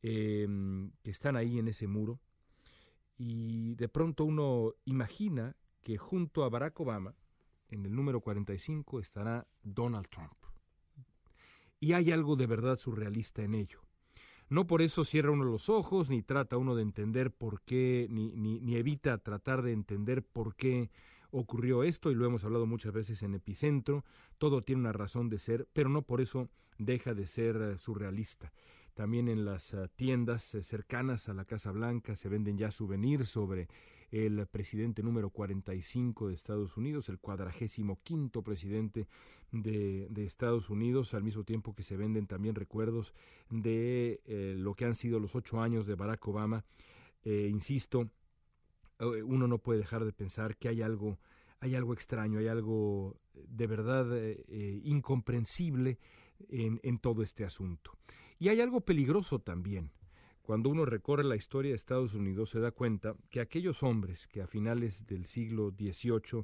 em, 0.01 0.91
que 1.03 1.11
están 1.11 1.37
ahí 1.37 1.59
en 1.59 1.67
ese 1.67 1.85
muro. 1.85 2.19
Y 3.19 3.75
de 3.75 3.87
pronto 3.87 4.25
uno 4.25 4.73
imagina 4.85 5.55
que 5.83 5.97
junto 5.97 6.43
a 6.43 6.49
Barack 6.49 6.79
Obama, 6.79 7.15
en 7.69 7.85
el 7.85 7.95
número 7.95 8.21
45 8.21 8.99
estará 8.99 9.47
Donald 9.61 10.07
Trump. 10.09 10.33
Y 11.79 11.93
hay 11.93 12.11
algo 12.11 12.35
de 12.35 12.47
verdad 12.47 12.77
surrealista 12.77 13.43
en 13.43 13.55
ello. 13.55 13.81
No 14.49 14.67
por 14.67 14.81
eso 14.81 15.03
cierra 15.03 15.31
uno 15.31 15.45
los 15.45 15.69
ojos, 15.69 16.09
ni 16.09 16.21
trata 16.21 16.57
uno 16.57 16.75
de 16.75 16.83
entender 16.83 17.31
por 17.31 17.61
qué, 17.61 18.07
ni, 18.09 18.31
ni, 18.35 18.75
evita 18.75 19.17
tratar 19.17 19.63
de 19.63 19.71
entender 19.71 20.23
por 20.23 20.55
qué 20.55 20.91
ocurrió 21.31 21.83
esto, 21.83 22.11
y 22.11 22.15
lo 22.15 22.25
hemos 22.25 22.45
hablado 22.45 22.67
muchas 22.67 22.93
veces 22.93 23.23
en 23.23 23.33
Epicentro, 23.33 24.05
todo 24.37 24.61
tiene 24.61 24.81
una 24.81 24.93
razón 24.93 25.29
de 25.29 25.39
ser, 25.39 25.67
pero 25.73 25.89
no 25.89 26.03
por 26.03 26.21
eso 26.21 26.49
deja 26.77 27.13
de 27.13 27.25
ser 27.25 27.55
eh, 27.55 27.79
surrealista. 27.79 28.53
También 28.93 29.27
en 29.27 29.45
las 29.45 29.73
eh, 29.73 29.89
tiendas 29.95 30.53
eh, 30.55 30.63
cercanas 30.63 31.27
a 31.27 31.33
la 31.33 31.45
Casa 31.45 31.71
Blanca 31.71 32.15
se 32.15 32.29
venden 32.29 32.57
ya 32.57 32.69
souvenirs 32.69 33.29
sobre 33.29 33.67
el 34.13 34.45
presidente 34.45 35.01
número 35.01 35.31
45 35.31 36.27
de 36.27 36.35
Estados 36.35 36.77
Unidos, 36.77 37.09
el 37.09 37.17
cuadragésimo 37.17 37.99
quinto 38.03 38.43
presidente 38.43 39.07
de, 39.51 40.07
Estados 40.17 40.69
Unidos, 40.69 41.15
al 41.15 41.23
mismo 41.23 41.43
tiempo 41.43 41.73
que 41.73 41.81
se 41.81 41.97
venden 41.97 42.27
también 42.27 42.53
recuerdos 42.53 43.11
de 43.49 44.21
eh, 44.25 44.53
lo 44.55 44.75
que 44.75 44.85
han 44.85 44.93
sido 44.93 45.19
los 45.19 45.35
ocho 45.35 45.61
años 45.61 45.87
de 45.87 45.95
Barack 45.95 46.27
Obama. 46.27 46.63
Eh, 47.23 47.47
insisto, 47.51 48.11
uno 48.99 49.47
no 49.47 49.57
puede 49.57 49.79
dejar 49.79 50.05
de 50.05 50.13
pensar 50.13 50.57
que 50.57 50.69
hay 50.69 50.83
algo, 50.83 51.17
hay 51.59 51.73
algo 51.73 51.93
extraño, 51.93 52.37
hay 52.37 52.47
algo 52.47 53.17
de 53.33 53.65
verdad 53.65 54.05
incomprensible 54.83 55.97
en, 56.49 56.79
en 56.83 56.99
todo 56.99 57.23
este 57.23 57.43
asunto. 57.43 57.97
Y 58.43 58.49
hay 58.49 58.59
algo 58.59 58.81
peligroso 58.81 59.39
también. 59.39 59.89
Cuando 60.41 60.69
uno 60.69 60.83
recorre 60.83 61.23
la 61.23 61.37
historia 61.37 61.69
de 61.69 61.75
Estados 61.75 62.13
Unidos 62.13 62.49
se 62.49 62.59
da 62.59 62.71
cuenta 62.71 63.15
que 63.29 63.39
aquellos 63.39 63.83
hombres 63.83 64.27
que 64.27 64.41
a 64.41 64.47
finales 64.47 65.07
del 65.07 65.27
siglo 65.27 65.69
XVIII 65.69 66.43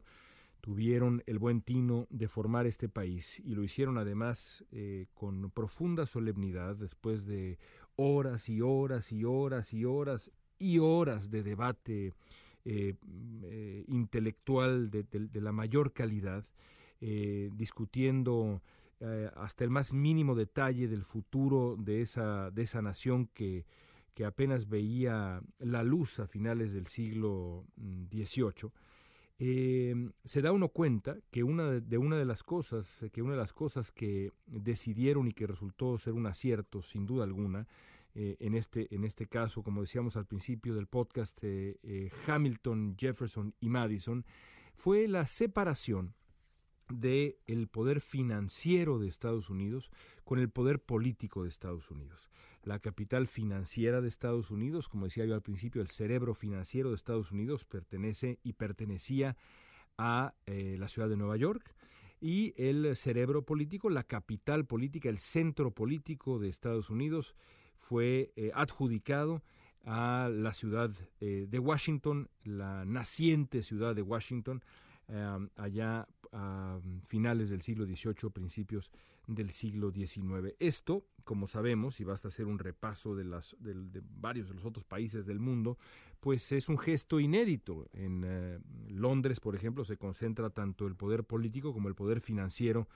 tuvieron 0.61 1.21
el 1.25 1.39
buen 1.39 1.59
tino 1.59 2.07
de 2.09 2.29
formar 2.29 2.67
este 2.67 2.87
país 2.87 3.41
y 3.41 3.53
lo 3.53 3.65
hicieron 3.65 3.97
además 3.97 4.63
eh, 4.71 5.07
con 5.13 5.51
profunda 5.51 6.05
solemnidad 6.05 6.77
después 6.77 7.25
de 7.25 7.59
horas 7.97 8.47
y 8.47 8.61
horas 8.61 9.11
y 9.11 9.25
horas 9.25 9.73
y 9.73 9.83
horas 9.83 10.31
y 10.57 10.79
horas 10.79 11.29
de 11.29 11.43
debate 11.43 12.13
eh, 12.63 12.95
eh, 13.43 13.83
intelectual 13.89 14.89
de, 14.89 15.05
la 15.33 15.51
mayor 15.51 15.91
calidad, 15.91 16.45
discutiendo 17.01 18.61
hasta 19.35 19.63
el 19.63 19.69
más 19.69 19.93
mínimo 19.93 20.35
detalle 20.35 20.87
del 20.87 21.03
futuro 21.03 21.77
de 21.77 22.01
esa, 22.01 22.51
de 22.51 22.63
esa 22.63 22.81
nación 22.81 23.27
que 23.33 23.65
que 24.19 24.25
apenas 24.25 24.67
veía 24.67 25.41
la 25.59 25.81
luz 25.81 26.19
a 26.19 26.27
finales 26.27 26.73
del 26.73 26.87
siglo 26.87 27.65
XVIII, 27.77 28.67
mm, 28.67 28.71
eh, 29.39 30.11
se 30.25 30.41
da 30.41 30.51
uno 30.51 30.67
cuenta 30.67 31.15
que 31.31 31.41
una 31.41 31.79
de, 31.79 31.97
una 31.97 32.17
de 32.17 32.25
las 32.25 32.43
cosas, 32.43 33.05
que 33.13 33.21
una 33.21 33.31
de 33.31 33.37
las 33.37 33.53
cosas 33.53 33.93
que 33.93 34.33
decidieron 34.45 35.29
y 35.29 35.31
que 35.31 35.47
resultó 35.47 35.97
ser 35.97 36.15
un 36.15 36.25
acierto, 36.25 36.81
sin 36.81 37.05
duda 37.05 37.23
alguna, 37.23 37.65
eh, 38.13 38.35
en, 38.41 38.55
este, 38.55 38.93
en 38.93 39.05
este 39.05 39.25
caso, 39.27 39.63
como 39.63 39.79
decíamos 39.79 40.17
al 40.17 40.25
principio 40.25 40.75
del 40.75 40.87
podcast, 40.87 41.39
eh, 41.43 42.11
Hamilton, 42.27 42.97
Jefferson 42.99 43.55
y 43.61 43.69
Madison, 43.69 44.25
fue 44.75 45.07
la 45.07 45.27
separación 45.27 46.13
del 46.91 47.37
el 47.47 47.67
poder 47.67 48.01
financiero 48.01 48.99
de 48.99 49.07
Estados 49.07 49.49
Unidos 49.49 49.91
con 50.23 50.39
el 50.39 50.49
poder 50.49 50.79
político 50.79 51.43
de 51.43 51.49
Estados 51.49 51.89
Unidos. 51.91 52.29
La 52.63 52.79
capital 52.79 53.27
financiera 53.27 54.01
de 54.01 54.07
Estados 54.07 54.51
Unidos, 54.51 54.89
como 54.89 55.05
decía 55.05 55.25
yo 55.25 55.33
al 55.33 55.41
principio, 55.41 55.81
el 55.81 55.89
cerebro 55.89 56.33
financiero 56.33 56.89
de 56.89 56.95
Estados 56.95 57.31
Unidos 57.31 57.63
pertenece 57.65 58.39
y 58.43 58.53
pertenecía 58.53 59.37
a 59.97 60.33
eh, 60.45 60.75
la 60.79 60.87
ciudad 60.87 61.09
de 61.09 61.17
Nueva 61.17 61.37
York 61.37 61.73
y 62.21 62.53
el 62.57 62.95
cerebro 62.97 63.43
político, 63.43 63.89
la 63.89 64.03
capital 64.03 64.65
política, 64.65 65.09
el 65.09 65.19
centro 65.19 65.71
político 65.71 66.37
de 66.37 66.49
Estados 66.49 66.89
Unidos 66.89 67.35
fue 67.77 68.33
eh, 68.35 68.51
adjudicado 68.53 69.41
a 69.85 70.29
la 70.31 70.53
ciudad 70.53 70.91
eh, 71.21 71.47
de 71.49 71.59
Washington, 71.59 72.29
la 72.43 72.83
naciente 72.85 73.63
ciudad 73.63 73.95
de 73.95 74.01
Washington, 74.01 74.63
allá 75.55 76.07
a 76.31 76.79
finales 77.03 77.49
del 77.49 77.61
siglo 77.61 77.85
XVIII, 77.85 78.29
principios 78.31 78.91
del 79.27 79.51
siglo 79.51 79.91
XIX. 79.91 80.55
Esto, 80.59 81.05
como 81.23 81.47
sabemos, 81.47 81.99
y 81.99 82.03
basta 82.03 82.27
hacer 82.27 82.45
un 82.45 82.59
repaso 82.59 83.15
de, 83.15 83.23
las, 83.23 83.55
de, 83.59 84.01
varios 84.19 84.49
de 84.49 84.55
los 84.55 84.65
otros 84.65 84.83
países 84.83 85.25
del 85.25 85.39
mundo, 85.39 85.77
pues 86.19 86.51
es 86.51 86.69
un 86.69 86.77
gesto 86.77 87.19
inédito. 87.19 87.87
En 87.93 88.23
eh, 88.25 88.59
Londres, 88.89 89.39
por 89.39 89.55
ejemplo, 89.55 89.85
se 89.85 89.97
concentra 89.97 90.49
tanto 90.49 90.87
el 90.87 90.95
poder 90.95 91.23
político 91.23 91.73
como 91.73 91.87
el 91.87 91.95
poder 91.95 92.21
financiero 92.21 92.87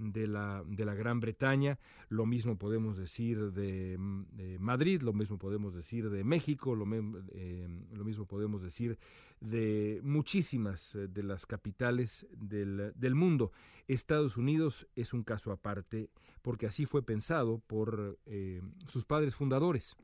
de 0.00 0.26
la, 0.26 0.64
de 0.66 0.84
la 0.84 0.94
Gran 0.94 1.20
Bretaña, 1.20 1.78
lo 2.08 2.24
mismo 2.24 2.56
podemos 2.56 2.96
decir 2.96 3.52
de, 3.52 3.96
Madrid, 4.58 5.02
lo 5.02 5.12
mismo 5.12 5.38
podemos 5.38 5.74
decir 5.74 6.08
de 6.10 6.24
México, 6.24 6.74
lo, 6.74 6.86
eh, 7.32 7.68
lo, 7.92 8.04
mismo 8.04 8.26
podemos 8.26 8.62
decir 8.62 8.98
de 9.40 10.00
muchísimas 10.02 10.94
eh, 10.94 11.06
de 11.06 11.22
las 11.22 11.44
capitales 11.44 12.26
del, 12.32 12.92
del, 12.96 13.14
mundo. 13.14 13.52
Estados 13.88 14.36
Unidos 14.38 14.88
es 14.96 15.12
un 15.12 15.22
caso 15.22 15.52
aparte 15.52 16.10
porque 16.42 16.66
así 16.66 16.86
fue 16.86 17.02
pensado 17.02 17.58
por 17.66 18.18
eh, 18.26 18.62
sus 18.86 19.04
padres 19.04 19.34
fundadores. 19.34 19.96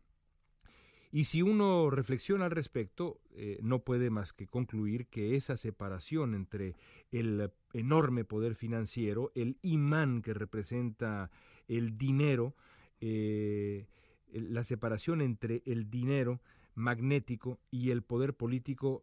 Y 1.16 1.25
si 1.25 1.40
uno 1.40 1.88
reflexiona 1.88 2.44
al 2.44 2.50
respecto, 2.50 3.23
eh, 3.37 3.58
no 3.62 3.78
puede 3.78 4.11
más 4.11 4.35
que 4.35 4.46
concluir 4.46 5.06
que 5.06 5.35
esa 5.35 5.56
separación 5.56 6.35
entre 6.35 6.75
el 7.11 7.50
enorme 7.73 8.26
poder 8.26 8.54
financiero, 8.54 9.32
el 9.35 9.56
imán 9.62 10.20
que 10.20 10.35
representa 10.35 11.30
el 11.68 11.96
dinero, 11.96 12.54
eh, 13.00 13.87
la 14.30 14.62
separación 14.62 15.23
entre 15.23 15.62
el 15.64 15.88
dinero 15.88 16.42
magnético 16.75 17.61
y 17.70 17.92
el 17.92 18.02
poder 18.02 18.35
político 18.35 19.02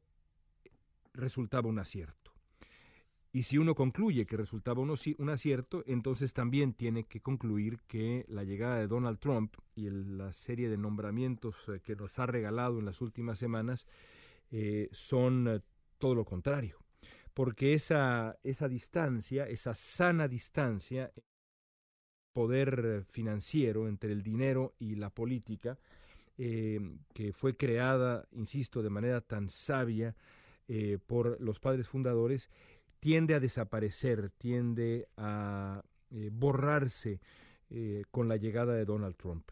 resultaba 1.15 1.67
un 1.67 1.79
acierto. 1.79 2.22
Y 3.35 3.43
si 3.43 3.57
uno 3.57 3.73
concluye 3.73 4.27
que 4.27 4.37
resultaba 4.37 4.79
un, 4.79 5.29
acierto, 5.31 5.83
entonces 5.87 6.33
también 6.33 6.73
tiene 6.73 7.05
que 7.05 7.19
concluir 7.19 7.79
que 7.87 8.25
la 8.27 8.43
llegada 8.43 8.77
de 8.77 8.87
Donald 8.87 9.17
Trump 9.17 9.55
y 9.73 9.89
la 9.89 10.31
serie 10.33 10.69
de 10.69 10.77
nombramientos 10.77 11.67
eh, 11.67 11.81
que 11.83 11.95
nos 11.95 12.19
ha 12.19 12.27
regalado 12.27 12.77
en 12.77 12.85
las 12.85 13.01
últimas 13.01 13.39
semanas 13.39 13.87
eh, 14.51 14.87
son 14.91 15.47
eh, 15.47 15.61
todo 15.97 16.13
lo 16.13 16.25
contrario. 16.25 16.77
porque 17.33 17.73
esa, 17.73 18.37
esa 18.43 18.69
distancia, 18.69 19.47
esa 19.47 19.73
sana 19.73 20.27
distancia, 20.27 21.11
poder 22.33 23.03
financiero 23.07 23.87
entre 23.87 24.11
el 24.11 24.21
dinero 24.21 24.75
y 24.77 24.93
la 24.95 25.09
política, 25.09 25.79
que 26.35 27.31
fue 27.33 27.55
creada, 27.57 28.27
insisto, 28.31 28.83
de 28.83 28.89
manera 28.89 29.21
tan 29.21 29.49
sabia 29.49 30.15
por 31.05 31.39
los 31.39 31.59
padres 31.59 31.87
fundadores, 31.87 32.49
tiende 33.03 33.35
a 33.35 33.41
desaparecer, 33.41 34.29
tiende 34.29 35.09
a 35.17 35.83
eh, 36.09 36.29
borrarse 36.31 37.19
con 38.11 38.27
la 38.27 38.37
llegada 38.37 38.75
de 38.75 38.85
Donald 38.85 39.15
Trump. 39.15 39.49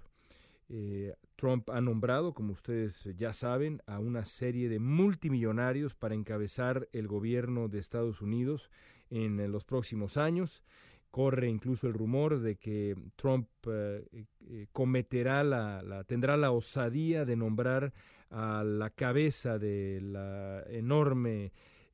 Trump 1.36 1.72
ha 1.72 1.81
nombrado, 1.81 2.36
como 2.36 2.53
ustedes 2.53 3.10
ya 3.17 3.34
saben, 3.34 3.81
a 3.88 3.98
una 3.98 4.25
serie 4.25 4.70
de 4.70 4.77
multimillonarios 4.77 5.96
para 5.96 6.13
encabezar 6.13 6.88
el 6.93 7.08
gobierno 7.08 7.67
de 7.67 7.79
Estados 7.79 8.22
Unidos 8.22 8.70
en 9.10 9.51
los 9.51 9.65
próximos 9.65 10.17
años. 10.17 10.63
Corre 11.12 11.50
incluso 11.50 11.88
el 11.88 11.93
rumor 11.93 12.39
de 12.39 12.55
que 12.55 12.96
Trump 13.17 13.50
eh, 13.67 14.05
eh, 14.48 14.67
cometerá 14.72 15.43
la, 15.43 16.05
tendrá 16.08 16.38
la 16.38 16.51
osadía 16.51 17.25
de 17.25 17.36
nombrar 17.36 17.91
a 18.29 18.63
la 18.63 18.89
cabeza 18.91 19.60
de 19.60 20.00
la 20.00 20.63
enorme 20.70 21.51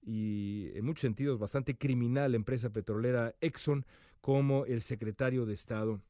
y 0.07 0.69
en 0.73 0.85
muchos 0.85 1.01
sentidos 1.01 1.37
bastante 1.37 1.77
criminal 1.77 2.33
empresa 2.33 2.71
petrolera 2.71 3.35
Exxon 3.41 3.85
como 4.21 4.65
el 4.65 4.81
secretario 4.81 5.45
de 5.45 5.53
Estado 5.53 6.01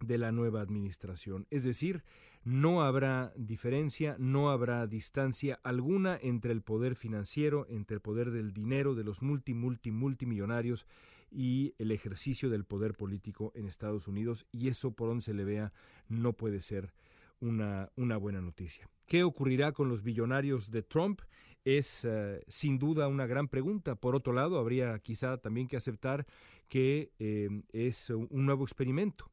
de 0.00 0.18
la 0.18 0.30
nueva 0.30 0.60
administración. 0.60 1.46
Es 1.50 1.64
decir, 1.64 2.04
no 2.44 2.82
habrá 2.82 3.32
diferencia, 3.36 4.14
no 4.20 4.50
habrá 4.50 4.86
distancia 4.86 5.58
alguna 5.64 6.16
entre 6.22 6.52
el 6.52 6.62
poder 6.62 6.94
financiero, 6.94 7.66
entre 7.68 7.96
el 7.96 8.00
poder 8.00 8.30
del 8.30 8.52
dinero 8.52 8.94
de 8.94 9.02
los 9.02 9.20
multi, 9.20 9.52
multi, 9.52 9.90
multimillonarios 9.90 10.86
y 11.28 11.74
el 11.78 11.90
ejercicio 11.90 12.50
del 12.50 12.64
poder 12.64 12.94
político 12.94 13.50
en 13.56 13.66
Estados 13.66 14.06
Unidos 14.06 14.46
y 14.52 14.68
eso 14.68 14.92
por 14.92 15.08
donde 15.08 15.22
se 15.22 15.34
le 15.34 15.44
vea 15.44 15.72
no 16.08 16.34
puede 16.34 16.62
ser 16.62 16.92
una, 17.40 17.90
una 17.96 18.16
buena 18.16 18.40
noticia. 18.40 18.88
¿Qué 19.06 19.24
ocurrirá 19.24 19.72
con 19.72 19.88
los 19.88 20.02
billonarios 20.02 20.70
de 20.70 20.82
Trump? 20.82 21.20
Es 21.64 22.04
eh, 22.04 22.44
sin 22.46 22.78
duda 22.78 23.08
una 23.08 23.26
gran 23.26 23.48
pregunta. 23.48 23.94
Por 23.94 24.14
otro 24.14 24.32
lado, 24.32 24.58
habría 24.58 24.98
quizá 24.98 25.38
también 25.38 25.66
que 25.66 25.76
aceptar 25.76 26.26
que 26.68 27.10
eh, 27.18 27.48
es 27.72 28.10
un 28.10 28.46
nuevo 28.46 28.64
experimento. 28.64 29.30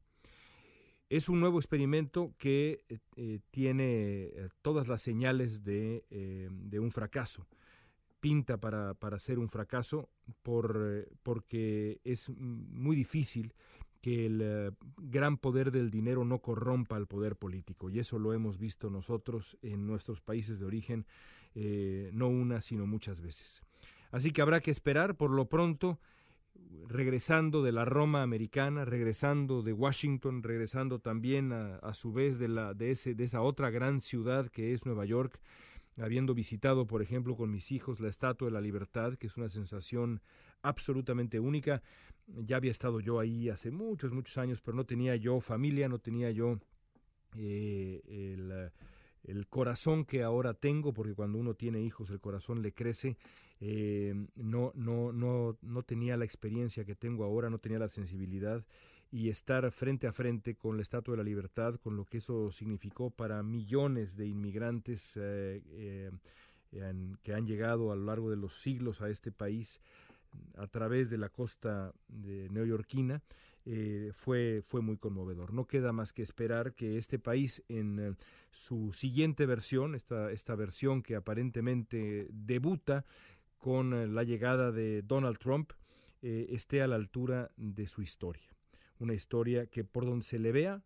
Es 1.10 1.28
un 1.28 1.40
nuevo 1.40 1.58
experimento 1.58 2.34
que 2.38 2.84
eh, 3.16 3.40
tiene 3.50 4.32
todas 4.62 4.88
las 4.88 5.02
señales 5.02 5.62
de, 5.62 6.04
de 6.50 6.80
un 6.80 6.90
fracaso 6.90 7.46
pinta 8.20 8.56
para, 8.56 8.94
para 8.94 9.18
ser 9.18 9.38
un 9.38 9.48
fracaso 9.48 10.08
por, 10.42 11.08
porque 11.22 12.00
es 12.04 12.30
muy 12.30 12.96
difícil 12.96 13.52
que 14.00 14.26
el 14.26 14.74
gran 14.96 15.36
poder 15.36 15.70
del 15.70 15.90
dinero 15.90 16.24
no 16.24 16.38
corrompa 16.38 16.96
al 16.96 17.06
poder 17.06 17.36
político. 17.36 17.90
Y 17.90 17.98
eso 17.98 18.18
lo 18.18 18.32
hemos 18.32 18.58
visto 18.58 18.88
nosotros 18.88 19.58
en 19.60 19.86
nuestros 19.86 20.20
países 20.20 20.58
de 20.58 20.66
origen, 20.66 21.06
eh, 21.54 22.10
no 22.12 22.28
una, 22.28 22.62
sino 22.62 22.86
muchas 22.86 23.20
veces. 23.20 23.62
Así 24.10 24.30
que 24.30 24.42
habrá 24.42 24.60
que 24.60 24.70
esperar, 24.70 25.16
por 25.16 25.30
lo 25.30 25.48
pronto, 25.48 25.98
regresando 26.88 27.62
de 27.62 27.72
la 27.72 27.84
Roma 27.84 28.22
americana, 28.22 28.84
regresando 28.84 29.62
de 29.62 29.72
Washington, 29.72 30.42
regresando 30.42 30.98
también 30.98 31.52
a, 31.52 31.76
a 31.76 31.94
su 31.94 32.12
vez 32.12 32.38
de, 32.38 32.48
la, 32.48 32.74
de, 32.74 32.90
ese, 32.90 33.14
de 33.14 33.24
esa 33.24 33.40
otra 33.40 33.70
gran 33.70 34.00
ciudad 34.00 34.48
que 34.48 34.72
es 34.72 34.86
Nueva 34.86 35.04
York, 35.04 35.40
habiendo 35.98 36.34
visitado, 36.34 36.86
por 36.86 37.02
ejemplo, 37.02 37.36
con 37.36 37.50
mis 37.50 37.70
hijos 37.72 38.00
la 38.00 38.08
Estatua 38.08 38.48
de 38.48 38.52
la 38.52 38.60
Libertad, 38.60 39.14
que 39.14 39.26
es 39.26 39.36
una 39.36 39.50
sensación 39.50 40.22
absolutamente 40.62 41.38
única. 41.40 41.82
Ya 42.26 42.56
había 42.56 42.70
estado 42.70 43.00
yo 43.00 43.18
ahí 43.18 43.48
hace 43.48 43.70
muchos, 43.70 44.12
muchos 44.12 44.38
años, 44.38 44.60
pero 44.60 44.76
no 44.76 44.84
tenía 44.84 45.16
yo 45.16 45.40
familia, 45.40 45.88
no 45.88 45.98
tenía 45.98 46.30
yo 46.30 46.58
eh, 47.36 48.00
el, 48.06 48.70
corazón 49.48 50.04
que 50.04 50.22
ahora 50.22 50.54
tengo, 50.54 50.92
porque 50.92 51.14
cuando 51.14 51.38
uno 51.38 51.54
tiene 51.54 51.80
hijos 51.80 52.10
el 52.10 52.20
corazón 52.20 52.62
le 52.62 52.72
crece. 52.72 53.16
Eh, 53.60 54.12
no, 54.34 54.72
no, 54.74 55.12
no, 55.12 55.56
no 55.62 55.82
tenía 55.84 56.16
la 56.16 56.24
experiencia 56.24 56.84
que 56.84 56.96
tengo 56.96 57.24
ahora, 57.24 57.48
no 57.48 57.58
tenía 57.58 57.78
la 57.78 57.88
sensibilidad 57.88 58.64
y 59.12 59.28
estar 59.28 59.70
frente 59.70 60.06
a 60.06 60.12
frente 60.12 60.56
con 60.56 60.76
la 60.76 60.82
Estatua 60.82 61.12
de 61.12 61.18
la 61.18 61.28
Libertad, 61.28 61.76
con 61.76 61.96
lo 61.96 62.04
que 62.04 62.18
eso 62.18 62.50
significó 62.50 63.10
para 63.10 63.42
millones 63.42 64.16
de 64.16 64.26
inmigrantes 64.26 65.16
eh, 65.16 65.62
eh, 65.70 66.10
que 67.22 67.34
han 67.34 67.46
llegado 67.46 67.92
a 67.92 67.96
lo 67.96 68.04
largo 68.04 68.30
de 68.30 68.36
los 68.36 68.60
siglos 68.60 69.02
a 69.02 69.10
este 69.10 69.30
país 69.30 69.80
a 70.56 70.66
través 70.66 71.10
de 71.10 71.18
la 71.18 71.28
costa 71.28 71.92
de 72.08 72.48
neoyorquina, 72.48 73.22
eh, 73.64 74.10
fue, 74.12 74.62
fue 74.66 74.80
muy 74.80 74.96
conmovedor. 74.96 75.52
No 75.52 75.66
queda 75.66 75.92
más 75.92 76.12
que 76.12 76.22
esperar 76.22 76.74
que 76.74 76.96
este 76.96 77.18
país 77.18 77.62
en 77.68 78.16
su 78.50 78.92
siguiente 78.92 79.46
versión, 79.46 79.94
esta, 79.94 80.30
esta 80.30 80.54
versión 80.54 81.02
que 81.02 81.16
aparentemente 81.16 82.28
debuta 82.30 83.04
con 83.58 84.14
la 84.14 84.24
llegada 84.24 84.72
de 84.72 85.02
Donald 85.02 85.38
Trump, 85.38 85.72
esté 86.22 86.82
a 86.82 86.86
la 86.86 86.94
altura 86.94 87.50
de 87.56 87.88
su 87.88 88.00
historia 88.00 88.52
una 89.02 89.14
historia 89.14 89.66
que 89.66 89.84
por 89.84 90.06
donde 90.06 90.24
se 90.24 90.38
le 90.38 90.52
vea 90.52 90.82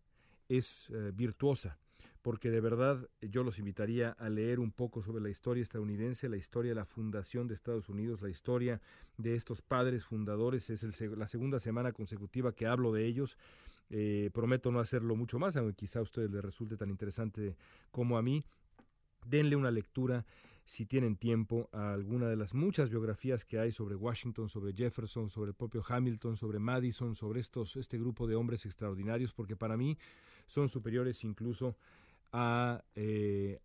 es 0.49 0.89
eh, 0.89 1.11
virtuosa, 1.13 1.79
porque 2.27 2.51
de 2.51 2.59
verdad 2.59 3.09
yo 3.21 3.41
los 3.41 3.57
invitaría 3.57 4.09
a 4.09 4.27
leer 4.27 4.59
un 4.59 4.73
poco 4.73 5.01
sobre 5.01 5.23
la 5.23 5.29
historia 5.29 5.61
estadounidense, 5.61 6.27
la 6.27 6.35
historia 6.35 6.71
de 6.71 6.75
la 6.75 6.83
fundación 6.83 7.47
de 7.47 7.55
Estados 7.55 7.87
Unidos, 7.87 8.21
la 8.21 8.27
historia 8.27 8.81
de 9.15 9.35
estos 9.35 9.61
padres 9.61 10.03
fundadores. 10.03 10.69
Es 10.69 11.01
la 11.01 11.29
segunda 11.29 11.61
semana 11.61 11.93
consecutiva 11.93 12.51
que 12.51 12.67
hablo 12.67 12.91
de 12.91 13.05
ellos. 13.05 13.37
Eh, 13.89 14.29
prometo 14.33 14.73
no 14.73 14.81
hacerlo 14.81 15.15
mucho 15.15 15.39
más, 15.39 15.55
aunque 15.55 15.73
quizá 15.73 15.99
a 15.99 16.01
ustedes 16.01 16.29
les 16.29 16.43
resulte 16.43 16.75
tan 16.75 16.89
interesante 16.89 17.55
como 17.91 18.17
a 18.17 18.21
mí. 18.21 18.43
Denle 19.25 19.55
una 19.55 19.71
lectura 19.71 20.25
si 20.65 20.85
tienen 20.85 21.15
tiempo, 21.15 21.69
a 21.71 21.93
alguna 21.93 22.27
de 22.27 22.35
las 22.35 22.53
muchas 22.53 22.89
biografías 22.89 23.45
que 23.45 23.57
hay 23.57 23.71
sobre 23.71 23.95
Washington, 23.95 24.49
sobre 24.49 24.73
Jefferson, 24.73 25.29
sobre 25.29 25.51
el 25.51 25.55
propio 25.55 25.81
Hamilton, 25.87 26.35
sobre 26.35 26.59
Madison, 26.59 27.15
sobre 27.15 27.39
estos, 27.39 27.77
este 27.77 27.97
grupo 27.97 28.27
de 28.27 28.35
hombres 28.35 28.65
extraordinarios, 28.65 29.33
porque 29.33 29.55
para 29.55 29.77
mí 29.77 29.97
son 30.45 30.67
superiores 30.67 31.23
incluso 31.23 31.77
a, 32.31 32.83
eh, 32.95 33.59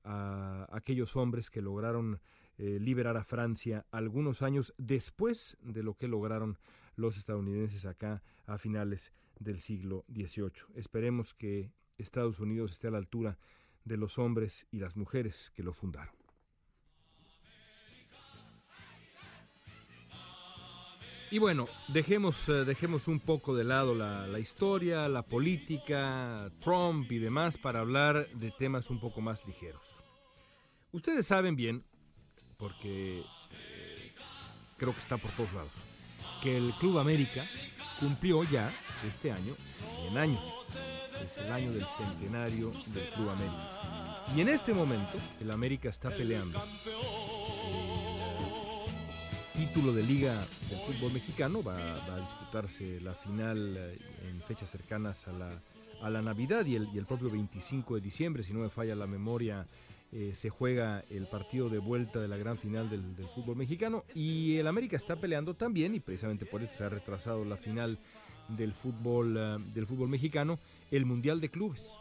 aquellos 0.70 1.16
hombres 1.16 1.50
que 1.50 1.62
lograron 1.62 2.20
eh, 2.58 2.78
liberar 2.80 3.16
a 3.16 3.24
Francia 3.24 3.86
algunos 3.90 4.42
años 4.42 4.74
después 4.78 5.56
de 5.62 5.82
lo 5.82 5.94
que 5.94 6.08
lograron 6.08 6.58
los 6.96 7.16
estadounidenses 7.16 7.86
acá 7.86 8.22
a 8.46 8.58
finales 8.58 9.12
del 9.38 9.60
siglo 9.60 10.04
XVIII. 10.12 10.74
Esperemos 10.74 11.34
que 11.34 11.72
Estados 11.98 12.40
Unidos 12.40 12.72
esté 12.72 12.88
a 12.88 12.92
la 12.92 12.98
altura 12.98 13.38
de 13.84 13.96
los 13.96 14.18
hombres 14.18 14.66
y 14.70 14.78
las 14.78 14.96
mujeres 14.96 15.50
que 15.54 15.62
lo 15.62 15.72
fundaron. 15.72 16.21
Y 21.32 21.38
bueno, 21.38 21.66
dejemos, 21.88 22.46
eh, 22.50 22.66
dejemos 22.66 23.08
un 23.08 23.18
poco 23.18 23.56
de 23.56 23.64
lado 23.64 23.94
la, 23.94 24.38
historia, 24.38 25.08
la 25.08 25.22
política, 25.22 26.52
Trump 26.60 27.10
y 27.10 27.18
demás 27.18 27.56
para 27.56 27.80
hablar 27.80 28.28
de 28.34 28.50
temas 28.50 28.90
un 28.90 29.00
poco 29.00 29.22
más 29.22 29.46
ligeros. 29.46 29.80
Ustedes 30.92 31.26
saben 31.26 31.56
bien, 31.56 31.84
porque 32.58 33.20
eh, 33.20 34.12
creo 34.76 34.92
que 34.92 35.00
está 35.00 35.16
por 35.16 35.30
todos 35.30 35.54
lados, 35.54 35.72
que 36.42 36.54
el 36.54 36.70
Club 36.74 36.98
América 36.98 37.46
cumplió 37.98 38.44
ya 38.44 38.70
este 39.08 39.32
año 39.32 39.54
100 39.64 40.18
años. 40.18 40.44
Es 41.24 41.38
el 41.38 41.50
año 41.50 41.72
del 41.72 41.86
centenario 41.86 42.72
del 42.88 43.08
Club 43.08 43.30
América. 43.30 44.22
Y 44.36 44.42
en 44.42 44.50
este 44.50 44.74
momento 44.74 45.16
el 45.40 45.50
América 45.50 45.88
está 45.88 46.10
peleando 46.10 46.62
título 49.66 49.92
de 49.92 50.02
liga 50.02 50.34
del 50.68 50.78
fútbol 50.80 51.12
mexicano. 51.12 51.62
Va, 51.62 51.76
a 51.76 52.18
disputarse 52.18 53.00
la 53.00 53.14
final 53.14 53.76
eh, 53.78 53.96
en 54.28 54.40
fechas 54.42 54.68
cercanas 54.68 55.28
a 55.28 55.32
la, 55.32 55.56
a 56.02 56.10
la 56.10 56.20
Navidad 56.20 56.66
y 56.66 56.74
el, 56.74 56.88
el, 56.92 57.06
propio 57.06 57.30
25 57.30 57.94
de 57.94 58.00
diciembre, 58.00 58.42
si 58.42 58.52
no 58.52 58.58
me 58.58 58.70
falla 58.70 58.96
la 58.96 59.06
memoria, 59.06 59.64
eh, 60.10 60.32
se 60.34 60.50
juega 60.50 61.04
el 61.10 61.28
partido 61.28 61.68
de 61.68 61.78
vuelta 61.78 62.18
de 62.18 62.26
la 62.26 62.36
gran 62.36 62.58
final 62.58 62.90
del, 62.90 63.04
fútbol 63.28 63.54
mexicano. 63.54 64.02
Y 64.16 64.56
el 64.56 64.66
América 64.66 64.96
está 64.96 65.14
peleando 65.14 65.54
también, 65.54 65.94
y 65.94 66.00
precisamente 66.00 66.44
por 66.44 66.60
eso 66.64 66.78
se 66.78 66.84
ha 66.84 66.88
retrasado 66.88 67.44
la 67.44 67.56
final 67.56 68.00
del 68.48 68.72
fútbol, 68.72 69.36
eh, 69.38 69.58
del 69.72 69.86
fútbol 69.86 70.08
mexicano, 70.08 70.58
el 70.90 71.06
Mundial 71.06 71.40
de 71.40 71.50
Clubes. 71.50 71.96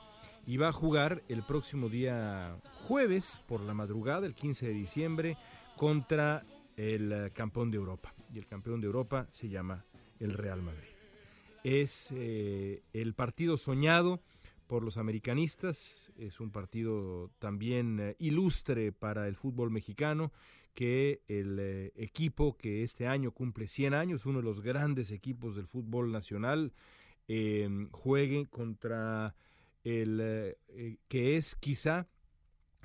Y 0.48 0.58
va 0.58 0.70
a 0.70 0.74
jugar 0.74 1.22
el 1.30 1.44
próximo 1.44 1.90
día 1.90 2.56
jueves 2.88 3.44
por 3.48 3.62
la 3.62 3.76
madrugada, 3.76 4.26
el 4.26 4.34
15 4.34 4.66
de 4.66 4.74
diciembre, 4.74 5.38
contra 5.78 6.44
el 6.82 7.12
eh, 7.12 7.32
campeón 7.32 7.70
de 7.70 7.78
Europa. 7.78 8.14
Y 8.34 8.40
el 8.40 8.48
campeón 8.48 8.82
de 8.82 8.88
Europa 8.88 9.28
se 9.32 9.50
llama 9.50 9.86
el 10.20 10.34
Real 10.34 10.62
Madrid. 10.62 10.90
Es 11.64 12.12
eh, 12.12 12.82
el 12.94 13.14
partido 13.14 13.56
soñado 13.56 14.20
por 14.66 14.84
los 14.84 14.98
americanistas. 14.98 16.12
Es 16.18 16.40
un 16.40 16.50
partido 16.50 17.30
también 17.38 18.00
eh, 18.00 18.16
ilustre 18.18 18.92
para 18.92 19.28
el 19.28 19.36
fútbol 19.36 19.70
mexicano 19.70 20.32
que 20.74 21.22
el 21.28 21.92
equipo 21.96 22.56
que 22.58 22.82
este 22.82 23.06
año 23.06 23.32
cumple 23.32 23.68
100 23.68 23.94
años, 23.94 24.26
uno 24.26 24.40
de 24.40 24.46
los 24.46 24.62
grandes 24.62 25.12
equipos 25.12 25.58
del 25.58 25.68
fútbol 25.68 26.14
nacional, 26.14 26.72
em, 27.28 27.90
juegue 27.92 28.46
contra 28.46 29.36
el 29.84 30.56
que 31.10 31.36
es 31.36 31.56
quizá, 31.56 32.08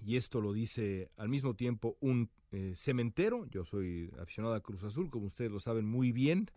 y 0.04 0.16
esto 0.16 0.40
lo 0.40 0.52
dice 0.52 1.10
al 1.16 1.28
mismo 1.28 1.54
tiempo 1.54 1.96
un 2.00 2.28
cementero, 2.74 3.46
yo 3.46 3.64
soy 3.64 4.10
aficionado 4.20 4.54
a 4.54 4.60
Cruz 4.60 4.84
Azul, 4.84 5.10
como 5.10 5.26
ustedes 5.26 5.50
lo 5.50 5.60
saben 5.60 5.86
muy 5.86 6.12
bien, 6.12 6.50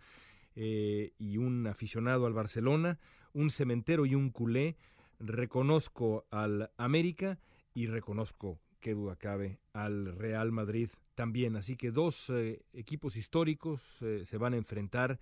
y 0.55 1.38
un 1.38 1.67
aficionado 1.67 2.25
al 2.25 2.33
Barcelona, 2.33 2.99
un 3.33 3.49
cementero 3.49 4.05
y 4.05 4.15
un 4.15 4.29
culé, 4.29 4.75
reconozco 5.19 6.25
al 6.31 6.71
América 6.77 7.39
y 7.73 7.88
reconozco, 7.88 8.59
qué 8.79 8.93
duda 8.93 9.15
cabe, 9.15 9.59
al 9.73 10.15
Real 10.17 10.51
Madrid 10.51 10.89
también. 11.15 11.55
Así 11.55 11.75
que 11.75 11.91
dos 11.91 12.29
eh, 12.29 12.62
equipos 12.73 13.15
históricos 13.17 14.01
eh, 14.01 14.23
se 14.25 14.38
van 14.38 14.53
a 14.53 14.57
enfrentar 14.57 15.19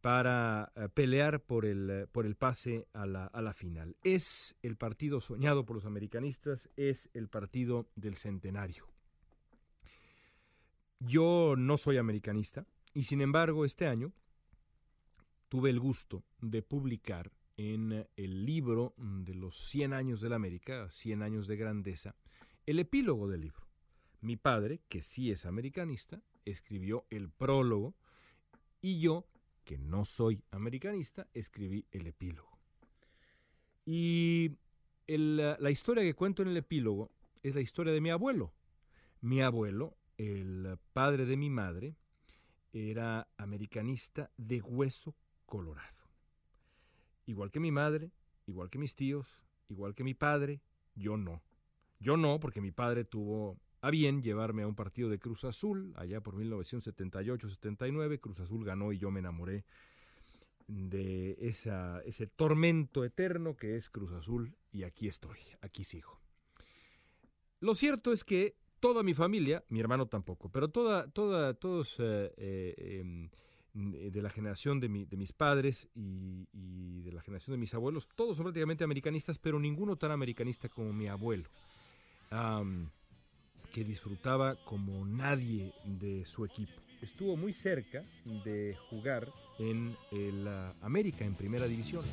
para 0.00 0.72
eh, 0.76 0.88
pelear 0.92 1.40
por 1.40 1.64
el, 1.64 2.08
por 2.12 2.26
el 2.26 2.36
pase 2.36 2.86
a 2.92 3.06
la, 3.06 3.26
a 3.26 3.42
la 3.42 3.52
final. 3.52 3.96
Es 4.02 4.56
el 4.62 4.76
partido 4.76 5.20
soñado 5.20 5.64
por 5.64 5.76
los 5.76 5.86
americanistas, 5.86 6.68
es 6.76 7.08
el 7.14 7.28
partido 7.28 7.88
del 7.96 8.16
centenario. 8.16 8.93
Yo 11.00 11.54
no 11.56 11.76
soy 11.76 11.98
americanista 11.98 12.66
y 12.92 13.04
sin 13.04 13.20
embargo 13.20 13.64
este 13.64 13.86
año 13.86 14.12
tuve 15.48 15.70
el 15.70 15.80
gusto 15.80 16.24
de 16.40 16.62
publicar 16.62 17.30
en 17.56 18.06
el 18.16 18.46
libro 18.46 18.94
de 18.96 19.34
los 19.34 19.68
100 19.68 19.92
años 19.92 20.20
de 20.20 20.28
la 20.28 20.36
América, 20.36 20.88
100 20.90 21.22
años 21.22 21.46
de 21.46 21.56
grandeza, 21.56 22.16
el 22.66 22.78
epílogo 22.78 23.28
del 23.28 23.42
libro. 23.42 23.66
Mi 24.20 24.36
padre, 24.36 24.80
que 24.88 25.02
sí 25.02 25.30
es 25.30 25.46
americanista, 25.46 26.22
escribió 26.44 27.06
el 27.10 27.28
prólogo 27.28 27.94
y 28.80 28.98
yo, 28.98 29.26
que 29.64 29.78
no 29.78 30.04
soy 30.04 30.42
americanista, 30.50 31.28
escribí 31.32 31.86
el 31.92 32.06
epílogo. 32.06 32.58
Y 33.86 34.56
la 35.06 35.70
historia 35.70 36.02
que 36.02 36.14
cuento 36.14 36.42
en 36.42 36.48
el 36.48 36.56
epílogo 36.56 37.10
es 37.42 37.54
la 37.54 37.60
historia 37.60 37.92
de 37.92 38.00
mi 38.00 38.10
abuelo. 38.10 38.52
Mi 39.20 39.42
abuelo, 39.42 39.96
el 40.18 40.78
padre 40.92 41.26
de 41.26 41.36
mi 41.36 41.50
madre, 41.50 41.96
era 42.72 43.28
americanista 43.36 44.30
de 44.36 44.60
hueso 44.60 45.14
colorado. 45.46 46.08
Igual 47.26 47.50
que 47.50 47.60
mi 47.60 47.70
madre, 47.70 48.10
igual 48.46 48.70
que 48.70 48.78
mis 48.78 48.94
tíos, 48.94 49.42
igual 49.68 49.94
que 49.94 50.04
mi 50.04 50.14
padre, 50.14 50.60
yo 50.94 51.16
no. 51.16 51.42
Yo 52.00 52.16
no, 52.16 52.40
porque 52.40 52.60
mi 52.60 52.70
padre 52.70 53.04
tuvo 53.04 53.58
a 53.80 53.90
bien 53.90 54.22
llevarme 54.22 54.62
a 54.62 54.66
un 54.66 54.74
partido 54.74 55.08
de 55.08 55.18
Cruz 55.18 55.44
Azul, 55.44 55.92
allá 55.96 56.20
por 56.20 56.34
1978-79. 56.36 58.20
Cruz 58.20 58.40
Azul 58.40 58.64
ganó 58.64 58.92
y 58.92 58.98
yo 58.98 59.10
me 59.10 59.20
enamoré 59.20 59.64
de 60.66 61.36
ese 61.40 62.26
tormento 62.34 63.04
eterno 63.04 63.56
que 63.56 63.76
es 63.76 63.90
Cruz 63.90 64.12
Azul 64.12 64.56
y 64.72 64.84
aquí 64.84 65.08
estoy, 65.08 65.38
aquí 65.60 65.84
sigo. 65.84 66.20
Lo 67.60 67.74
cierto 67.74 68.12
es 68.12 68.24
que 68.24 68.56
toda 68.84 69.02
mi 69.02 69.14
familia, 69.14 69.64
mi 69.70 69.80
hermano 69.80 70.04
tampoco, 70.08 70.50
pero 70.50 70.68
toda, 70.68 71.08
toda, 71.08 71.54
todos 71.54 71.96
eh, 72.00 72.30
eh, 72.36 73.00
em, 73.00 73.30
de 73.72 74.20
la 74.20 74.28
generación 74.28 74.78
de, 74.78 74.90
mis 74.90 75.32
padres 75.32 75.88
y, 75.94 77.00
de 77.00 77.10
la 77.10 77.22
generación 77.22 77.54
de 77.54 77.58
mis 77.58 77.72
abuelos, 77.72 78.06
todos 78.14 78.36
son 78.36 78.44
prácticamente 78.44 78.84
americanistas, 78.84 79.38
pero 79.38 79.58
ninguno 79.58 79.96
tan 79.96 80.10
americanista 80.10 80.68
como 80.68 80.92
mi 80.92 81.08
abuelo, 81.08 81.48
que 83.72 83.84
disfrutaba 83.84 84.62
como 84.66 85.06
nadie 85.06 85.72
de 85.86 86.26
su 86.26 86.44
equipo. 86.44 86.74
Estuvo 87.00 87.38
muy 87.38 87.54
cerca 87.54 88.04
de 88.44 88.76
jugar 88.90 89.32
en 89.58 89.96
el 90.12 90.46
América 90.82 91.24
en 91.24 91.34
primera 91.34 91.66
división. 91.66 92.04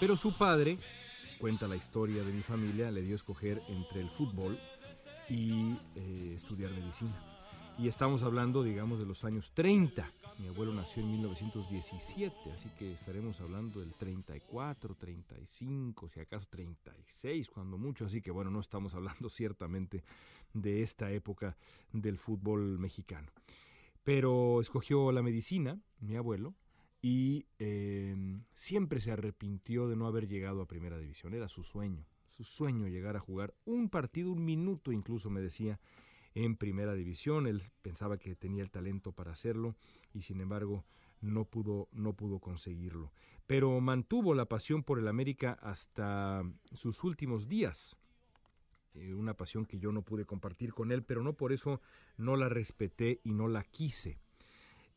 Pero 0.00 0.16
su 0.16 0.36
padre, 0.36 0.78
cuenta 1.38 1.68
la 1.68 1.76
historia 1.76 2.22
de 2.22 2.32
mi 2.32 2.42
familia, 2.42 2.90
le 2.90 3.02
dio 3.02 3.14
escoger 3.14 3.62
entre 3.68 4.00
el 4.00 4.10
fútbol 4.10 4.58
y 5.28 5.76
eh, 5.96 6.32
estudiar 6.34 6.70
medicina. 6.70 7.14
Y 7.78 7.88
estamos 7.88 8.22
hablando, 8.22 8.62
digamos, 8.62 8.98
de 8.98 9.04
los 9.04 9.24
años 9.24 9.52
30. 9.52 10.10
Mi 10.38 10.48
abuelo 10.48 10.72
nació 10.72 11.02
en 11.02 11.12
1917, 11.12 12.52
así 12.52 12.70
que 12.78 12.92
estaremos 12.92 13.40
hablando 13.40 13.80
del 13.80 13.92
34, 13.94 14.94
35, 14.94 16.08
si 16.08 16.20
acaso 16.20 16.46
36, 16.48 17.50
cuando 17.50 17.76
mucho. 17.76 18.06
Así 18.06 18.22
que 18.22 18.30
bueno, 18.30 18.50
no 18.50 18.60
estamos 18.60 18.94
hablando 18.94 19.28
ciertamente 19.28 20.04
de 20.54 20.82
esta 20.82 21.10
época 21.10 21.56
del 21.92 22.16
fútbol 22.16 22.78
mexicano. 22.78 23.28
Pero 24.02 24.60
escogió 24.60 25.12
la 25.12 25.22
medicina, 25.22 25.78
mi 26.00 26.16
abuelo, 26.16 26.54
y 27.08 27.46
em, 27.60 28.40
siempre 28.56 28.98
se 28.98 29.12
arrepintió 29.12 29.86
de 29.86 29.94
no 29.94 30.08
haber 30.08 30.26
llegado 30.26 30.60
a 30.60 30.66
primera 30.66 30.98
división. 30.98 31.34
Era 31.34 31.48
su 31.48 31.62
sueño, 31.62 32.04
su 32.28 32.42
sueño 32.42 32.88
llegar 32.88 33.14
a 33.14 33.20
jugar 33.20 33.54
un 33.64 33.88
partido, 33.90 34.32
un 34.32 34.44
minuto 34.44 34.90
incluso, 34.90 35.30
me 35.30 35.40
decía, 35.40 35.78
en 36.34 36.56
primera 36.56 36.94
división. 36.94 37.46
Él 37.46 37.62
pensaba 37.80 38.18
que 38.18 38.34
tenía 38.34 38.64
el 38.64 38.72
talento 38.72 39.12
para 39.12 39.30
hacerlo 39.30 39.76
y 40.14 40.22
sin 40.22 40.40
embargo 40.40 40.84
no 41.20 41.44
pudo, 41.44 41.86
no 41.92 42.14
pudo 42.14 42.40
conseguirlo. 42.40 43.12
Pero 43.46 43.80
mantuvo 43.80 44.34
la 44.34 44.46
pasión 44.46 44.82
por 44.82 44.98
el 44.98 45.06
América 45.06 45.56
hasta 45.62 46.42
sus 46.72 47.04
últimos 47.04 47.46
días. 47.46 47.96
Eh, 48.94 49.14
una 49.14 49.34
pasión 49.34 49.64
que 49.64 49.78
yo 49.78 49.92
no 49.92 50.02
pude 50.02 50.24
compartir 50.24 50.72
con 50.72 50.90
él, 50.90 51.04
pero 51.04 51.22
no 51.22 51.34
por 51.34 51.52
eso 51.52 51.80
no 52.16 52.34
la 52.34 52.48
respeté 52.48 53.20
y 53.22 53.32
no 53.32 53.46
la 53.46 53.62
quise. 53.62 54.18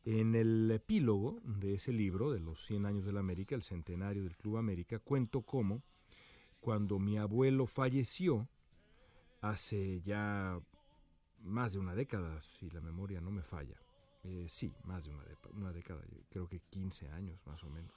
En 0.04 0.34
el 0.34 0.70
epílogo 0.70 1.40
de 1.44 1.74
ese 1.74 1.92
libro, 1.92 2.30
de 2.30 2.40
los 2.40 2.64
100 2.66 2.86
años 2.86 3.04
del 3.04 3.18
América, 3.18 3.54
el 3.54 3.62
centenario 3.62 4.24
del 4.24 4.36
Club 4.36 4.56
América, 4.56 4.98
cuento 4.98 5.42
cómo 5.42 5.82
cuando 6.60 6.98
mi 6.98 7.18
abuelo 7.18 7.66
falleció, 7.66 8.48
hace 9.40 10.00
ya 10.02 10.60
más 11.42 11.72
de 11.72 11.78
una 11.78 11.94
década, 11.94 12.40
si 12.42 12.70
la 12.70 12.80
memoria 12.80 13.20
no 13.20 13.30
me 13.30 13.42
falla. 13.42 13.80
Eh, 14.22 14.46
sí, 14.48 14.72
más 14.84 15.04
de 15.04 15.12
una, 15.54 15.72
década, 15.72 16.02
creo 16.28 16.46
que 16.46 16.60
15 16.60 17.10
años 17.10 17.40
más 17.46 17.64
o 17.64 17.70
menos. 17.70 17.94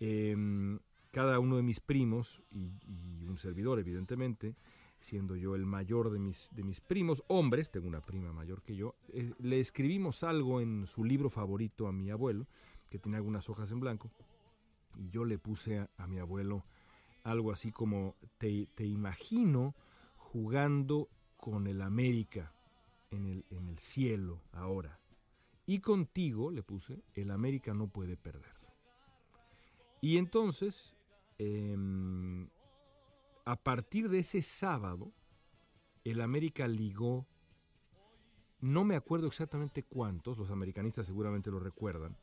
Em, 0.00 0.78
cada 1.12 1.38
uno 1.38 1.56
de 1.56 1.62
mis 1.62 1.80
primos 1.80 2.42
y, 2.50 3.24
un 3.24 3.36
servidor, 3.36 3.78
evidentemente, 3.78 4.56
siendo 5.00 5.36
yo 5.36 5.54
el 5.54 5.66
mayor 5.66 6.10
de 6.10 6.18
mis, 6.18 6.50
de 6.52 6.62
mis 6.62 6.80
primos, 6.80 7.24
hombres, 7.28 7.70
tengo 7.70 7.86
una 7.86 8.00
prima 8.00 8.32
mayor 8.32 8.62
que 8.62 8.76
yo, 8.76 8.94
eh, 9.08 9.32
le 9.38 9.60
escribimos 9.60 10.22
algo 10.24 10.60
en 10.60 10.86
su 10.86 11.04
libro 11.04 11.30
favorito 11.30 11.86
a 11.86 11.92
mi 11.92 12.10
abuelo, 12.10 12.46
que 12.90 12.98
tiene 12.98 13.16
algunas 13.16 13.48
hojas 13.48 13.70
en 13.72 13.80
blanco, 13.80 14.10
y 14.96 15.10
yo 15.10 15.24
le 15.24 15.38
puse 15.38 15.88
a, 15.96 16.06
mi 16.06 16.18
abuelo 16.18 16.64
algo 17.22 17.52
así 17.52 17.72
como, 17.72 18.16
te, 18.38 18.66
te 18.74 18.84
imagino 18.84 19.74
jugando 20.16 21.08
con 21.36 21.66
el 21.66 21.82
América 21.82 22.52
en 23.10 23.26
el, 23.26 23.44
en 23.50 23.68
el 23.68 23.78
cielo 23.78 24.42
ahora. 24.52 25.00
Y 25.66 25.80
contigo, 25.80 26.50
le 26.50 26.62
puse, 26.62 27.02
el 27.14 27.30
América 27.30 27.74
no 27.74 27.88
puede 27.88 28.16
perder. 28.16 28.54
Y 30.00 30.18
entonces, 30.18 30.94
em, 31.38 32.48
a 33.46 33.56
partir 33.56 34.10
de 34.10 34.18
ese 34.18 34.42
sábado, 34.42 35.14
el 36.04 36.20
América 36.20 36.68
ligó, 36.68 37.26
no 38.60 38.84
me 38.84 38.96
acuerdo 38.96 39.28
exactamente 39.28 39.82
cuántos, 39.82 40.36
los 40.36 40.50
americanistas 40.50 41.06
seguramente 41.06 41.50
lo 41.50 41.58
recuerdan, 41.58 42.18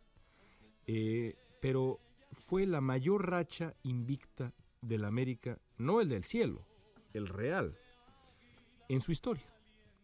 eh, 0.86 1.36
pero 1.60 2.00
fue 2.32 2.68
la 2.68 2.82
mayor 2.82 3.28
racha 3.28 3.74
invicta 3.82 4.54
del 4.82 5.06
América, 5.06 5.58
no 5.80 6.00
el 6.00 6.10
del 6.10 6.24
cielo, 6.24 6.68
el 7.14 7.28
real, 7.28 7.76
en 8.88 9.02
su 9.02 9.12
historia 9.12 9.54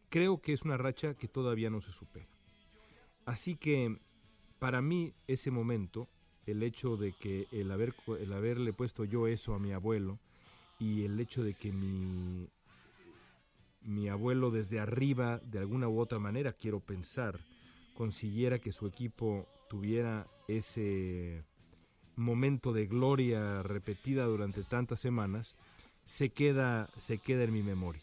creo 0.10 0.42
que 0.42 0.54
es 0.54 0.64
una 0.64 0.78
racha 0.78 1.14
que 1.14 1.28
todavía 1.28 1.70
no 1.70 1.82
se 1.82 1.92
supera. 1.92 2.28
Así 3.26 3.56
que 3.56 4.00
para 4.58 4.82
mí 4.82 5.14
ese 5.28 5.52
momento, 5.52 6.10
el 6.46 6.64
hecho 6.64 6.98
de 6.98 7.14
que 7.14 7.48
el, 7.52 7.72
haber, 7.72 7.94
el 8.20 8.34
haberle 8.34 8.74
puesto 8.74 9.06
yo 9.06 9.28
eso 9.28 9.54
a 9.54 9.60
mi 9.60 9.72
abuelo 9.72 10.20
y 10.80 11.04
el 11.04 11.20
hecho 11.20 11.44
de 11.44 11.54
que 11.54 11.72
mi, 11.72 12.48
mi 13.82 14.08
abuelo 14.08 14.50
desde 14.50 14.80
arriba, 14.80 15.40
de 15.40 15.60
alguna 15.60 15.90
u 15.90 16.00
otra 16.00 16.20
manera, 16.20 16.54
quiero 16.54 16.80
pensar, 16.80 17.40
consiguiera 17.94 18.60
que 18.60 18.72
su 18.72 18.88
equipo 18.88 19.46
tuviera 19.70 20.26
ese 20.48 21.44
momento 22.16 22.74
de 22.74 22.88
gloria 22.88 23.62
repetida 23.62 24.26
durante 24.26 24.64
tantas 24.64 25.00
semanas, 25.00 25.56
se 26.06 26.30
queda, 26.30 26.90
se 26.98 27.20
queda 27.20 27.44
en 27.44 27.54
mi 27.54 27.62
memoria. 27.62 28.02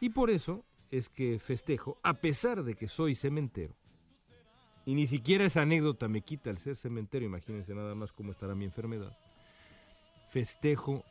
Y 0.00 0.10
por 0.10 0.30
eso 0.30 0.64
es 0.90 1.08
que 1.08 1.38
festejo, 1.38 1.98
a 2.02 2.14
pesar 2.14 2.64
de 2.64 2.74
que 2.74 2.88
soy 2.88 3.14
cementero, 3.14 3.74
y 4.86 4.94
ni 4.94 5.06
siquiera 5.06 5.46
esa 5.46 5.62
anécdota 5.62 6.08
me 6.08 6.20
quita 6.20 6.50
el 6.50 6.58
ser 6.58 6.76
cementerio, 6.76 7.28
imagínense 7.28 7.74
nada 7.74 7.94
más 7.94 8.12
cómo 8.12 8.32
estará 8.32 8.54
mi 8.54 8.66
enfermedad. 8.66 9.16
Festejo 10.28 11.04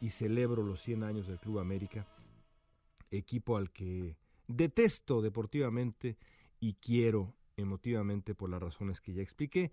y 0.00 0.10
celebro 0.10 0.62
los 0.62 0.80
100 0.82 1.04
años 1.04 1.26
del 1.26 1.38
Club 1.38 1.58
América, 1.58 2.06
equipo 3.10 3.56
al 3.56 3.70
que 3.70 4.16
detesto 4.46 5.20
deportivamente 5.22 6.16
y 6.58 6.74
quiero 6.74 7.34
emotivamente 7.56 8.34
por 8.34 8.50
las 8.50 8.62
razones 8.62 9.00
que 9.00 9.12
ya 9.12 9.22
expliqué. 9.22 9.72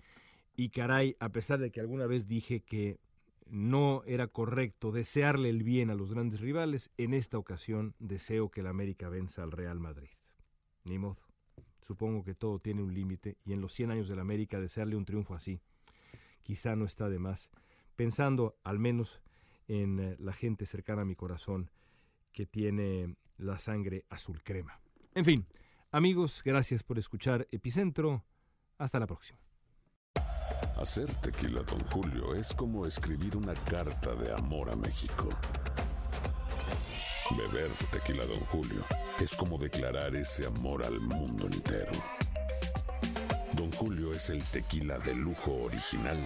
Y 0.56 0.70
caray, 0.70 1.16
a 1.20 1.30
pesar 1.30 1.60
de 1.60 1.72
que 1.72 1.80
alguna 1.80 2.08
vez 2.08 2.28
dije 2.28 2.62
que 2.62 3.00
no 3.46 4.04
era 4.06 4.28
correcto 4.28 4.92
desearle 4.92 5.50
el 5.50 5.64
bien 5.64 5.90
a 5.90 5.96
los 5.96 6.12
grandes 6.12 6.42
rivales, 6.42 6.92
en 6.98 7.14
esta 7.14 7.38
ocasión 7.38 7.96
deseo 8.00 8.50
que 8.50 8.62
el 8.62 8.68
América 8.68 9.08
venza 9.08 9.44
al 9.44 9.52
Real 9.52 9.80
Madrid. 9.80 10.10
Ni 10.84 10.98
modo. 10.98 11.18
Supongo 11.80 12.24
que 12.24 12.34
todo 12.34 12.60
tiene 12.60 12.82
un 12.82 12.94
límite 12.94 13.38
y 13.46 13.54
en 13.54 13.62
los 13.62 13.72
100 13.74 13.92
años 13.92 14.10
del 14.10 14.20
América 14.20 14.60
desearle 14.60 14.96
un 14.96 15.06
triunfo 15.06 15.36
así 15.36 15.62
quizá 16.48 16.78
no 16.78 16.86
está 16.86 17.10
de 17.10 17.20
más, 17.20 17.50
pensando 17.98 18.58
al 18.64 18.80
menos 18.80 19.20
en 19.68 20.00
eh, 20.00 20.16
la 20.20 20.34
gente 20.34 20.66
cercana 20.66 21.02
a 21.02 21.06
mi 21.06 21.16
corazón 21.16 21.72
que 22.32 22.46
tiene 22.46 23.16
la 23.38 23.58
sangre 23.58 24.06
azul 24.10 24.42
crema. 24.44 24.80
En 25.14 25.26
fin, 25.26 25.46
amigos, 25.92 26.42
gracias 26.44 26.84
por 26.84 27.00
escuchar 27.00 27.48
Epicentro. 27.52 28.24
Hasta 28.78 29.00
la 29.00 29.08
próxima. 29.08 29.40
Hacer 30.78 31.14
tequila, 31.16 31.64
Don 31.64 31.80
Julio, 31.88 32.36
es 32.36 32.54
como 32.54 32.86
escribir 32.86 33.36
una 33.36 33.56
carta 33.56 34.14
de 34.14 34.32
amor 34.32 34.70
a 34.70 34.76
México. 34.76 35.30
Beber 37.36 37.72
tequila, 37.92 38.26
Don 38.26 38.40
Julio, 38.42 38.86
es 39.20 39.36
como 39.36 39.58
declarar 39.58 40.16
ese 40.16 40.46
amor 40.46 40.84
al 40.84 41.00
mundo 41.00 41.48
entero. 41.48 41.92
Don 43.54 43.72
Julio 43.72 44.14
es 44.14 44.30
el 44.30 44.44
tequila 44.46 45.00
de 45.00 45.16
lujo 45.16 45.64
original, 45.64 46.26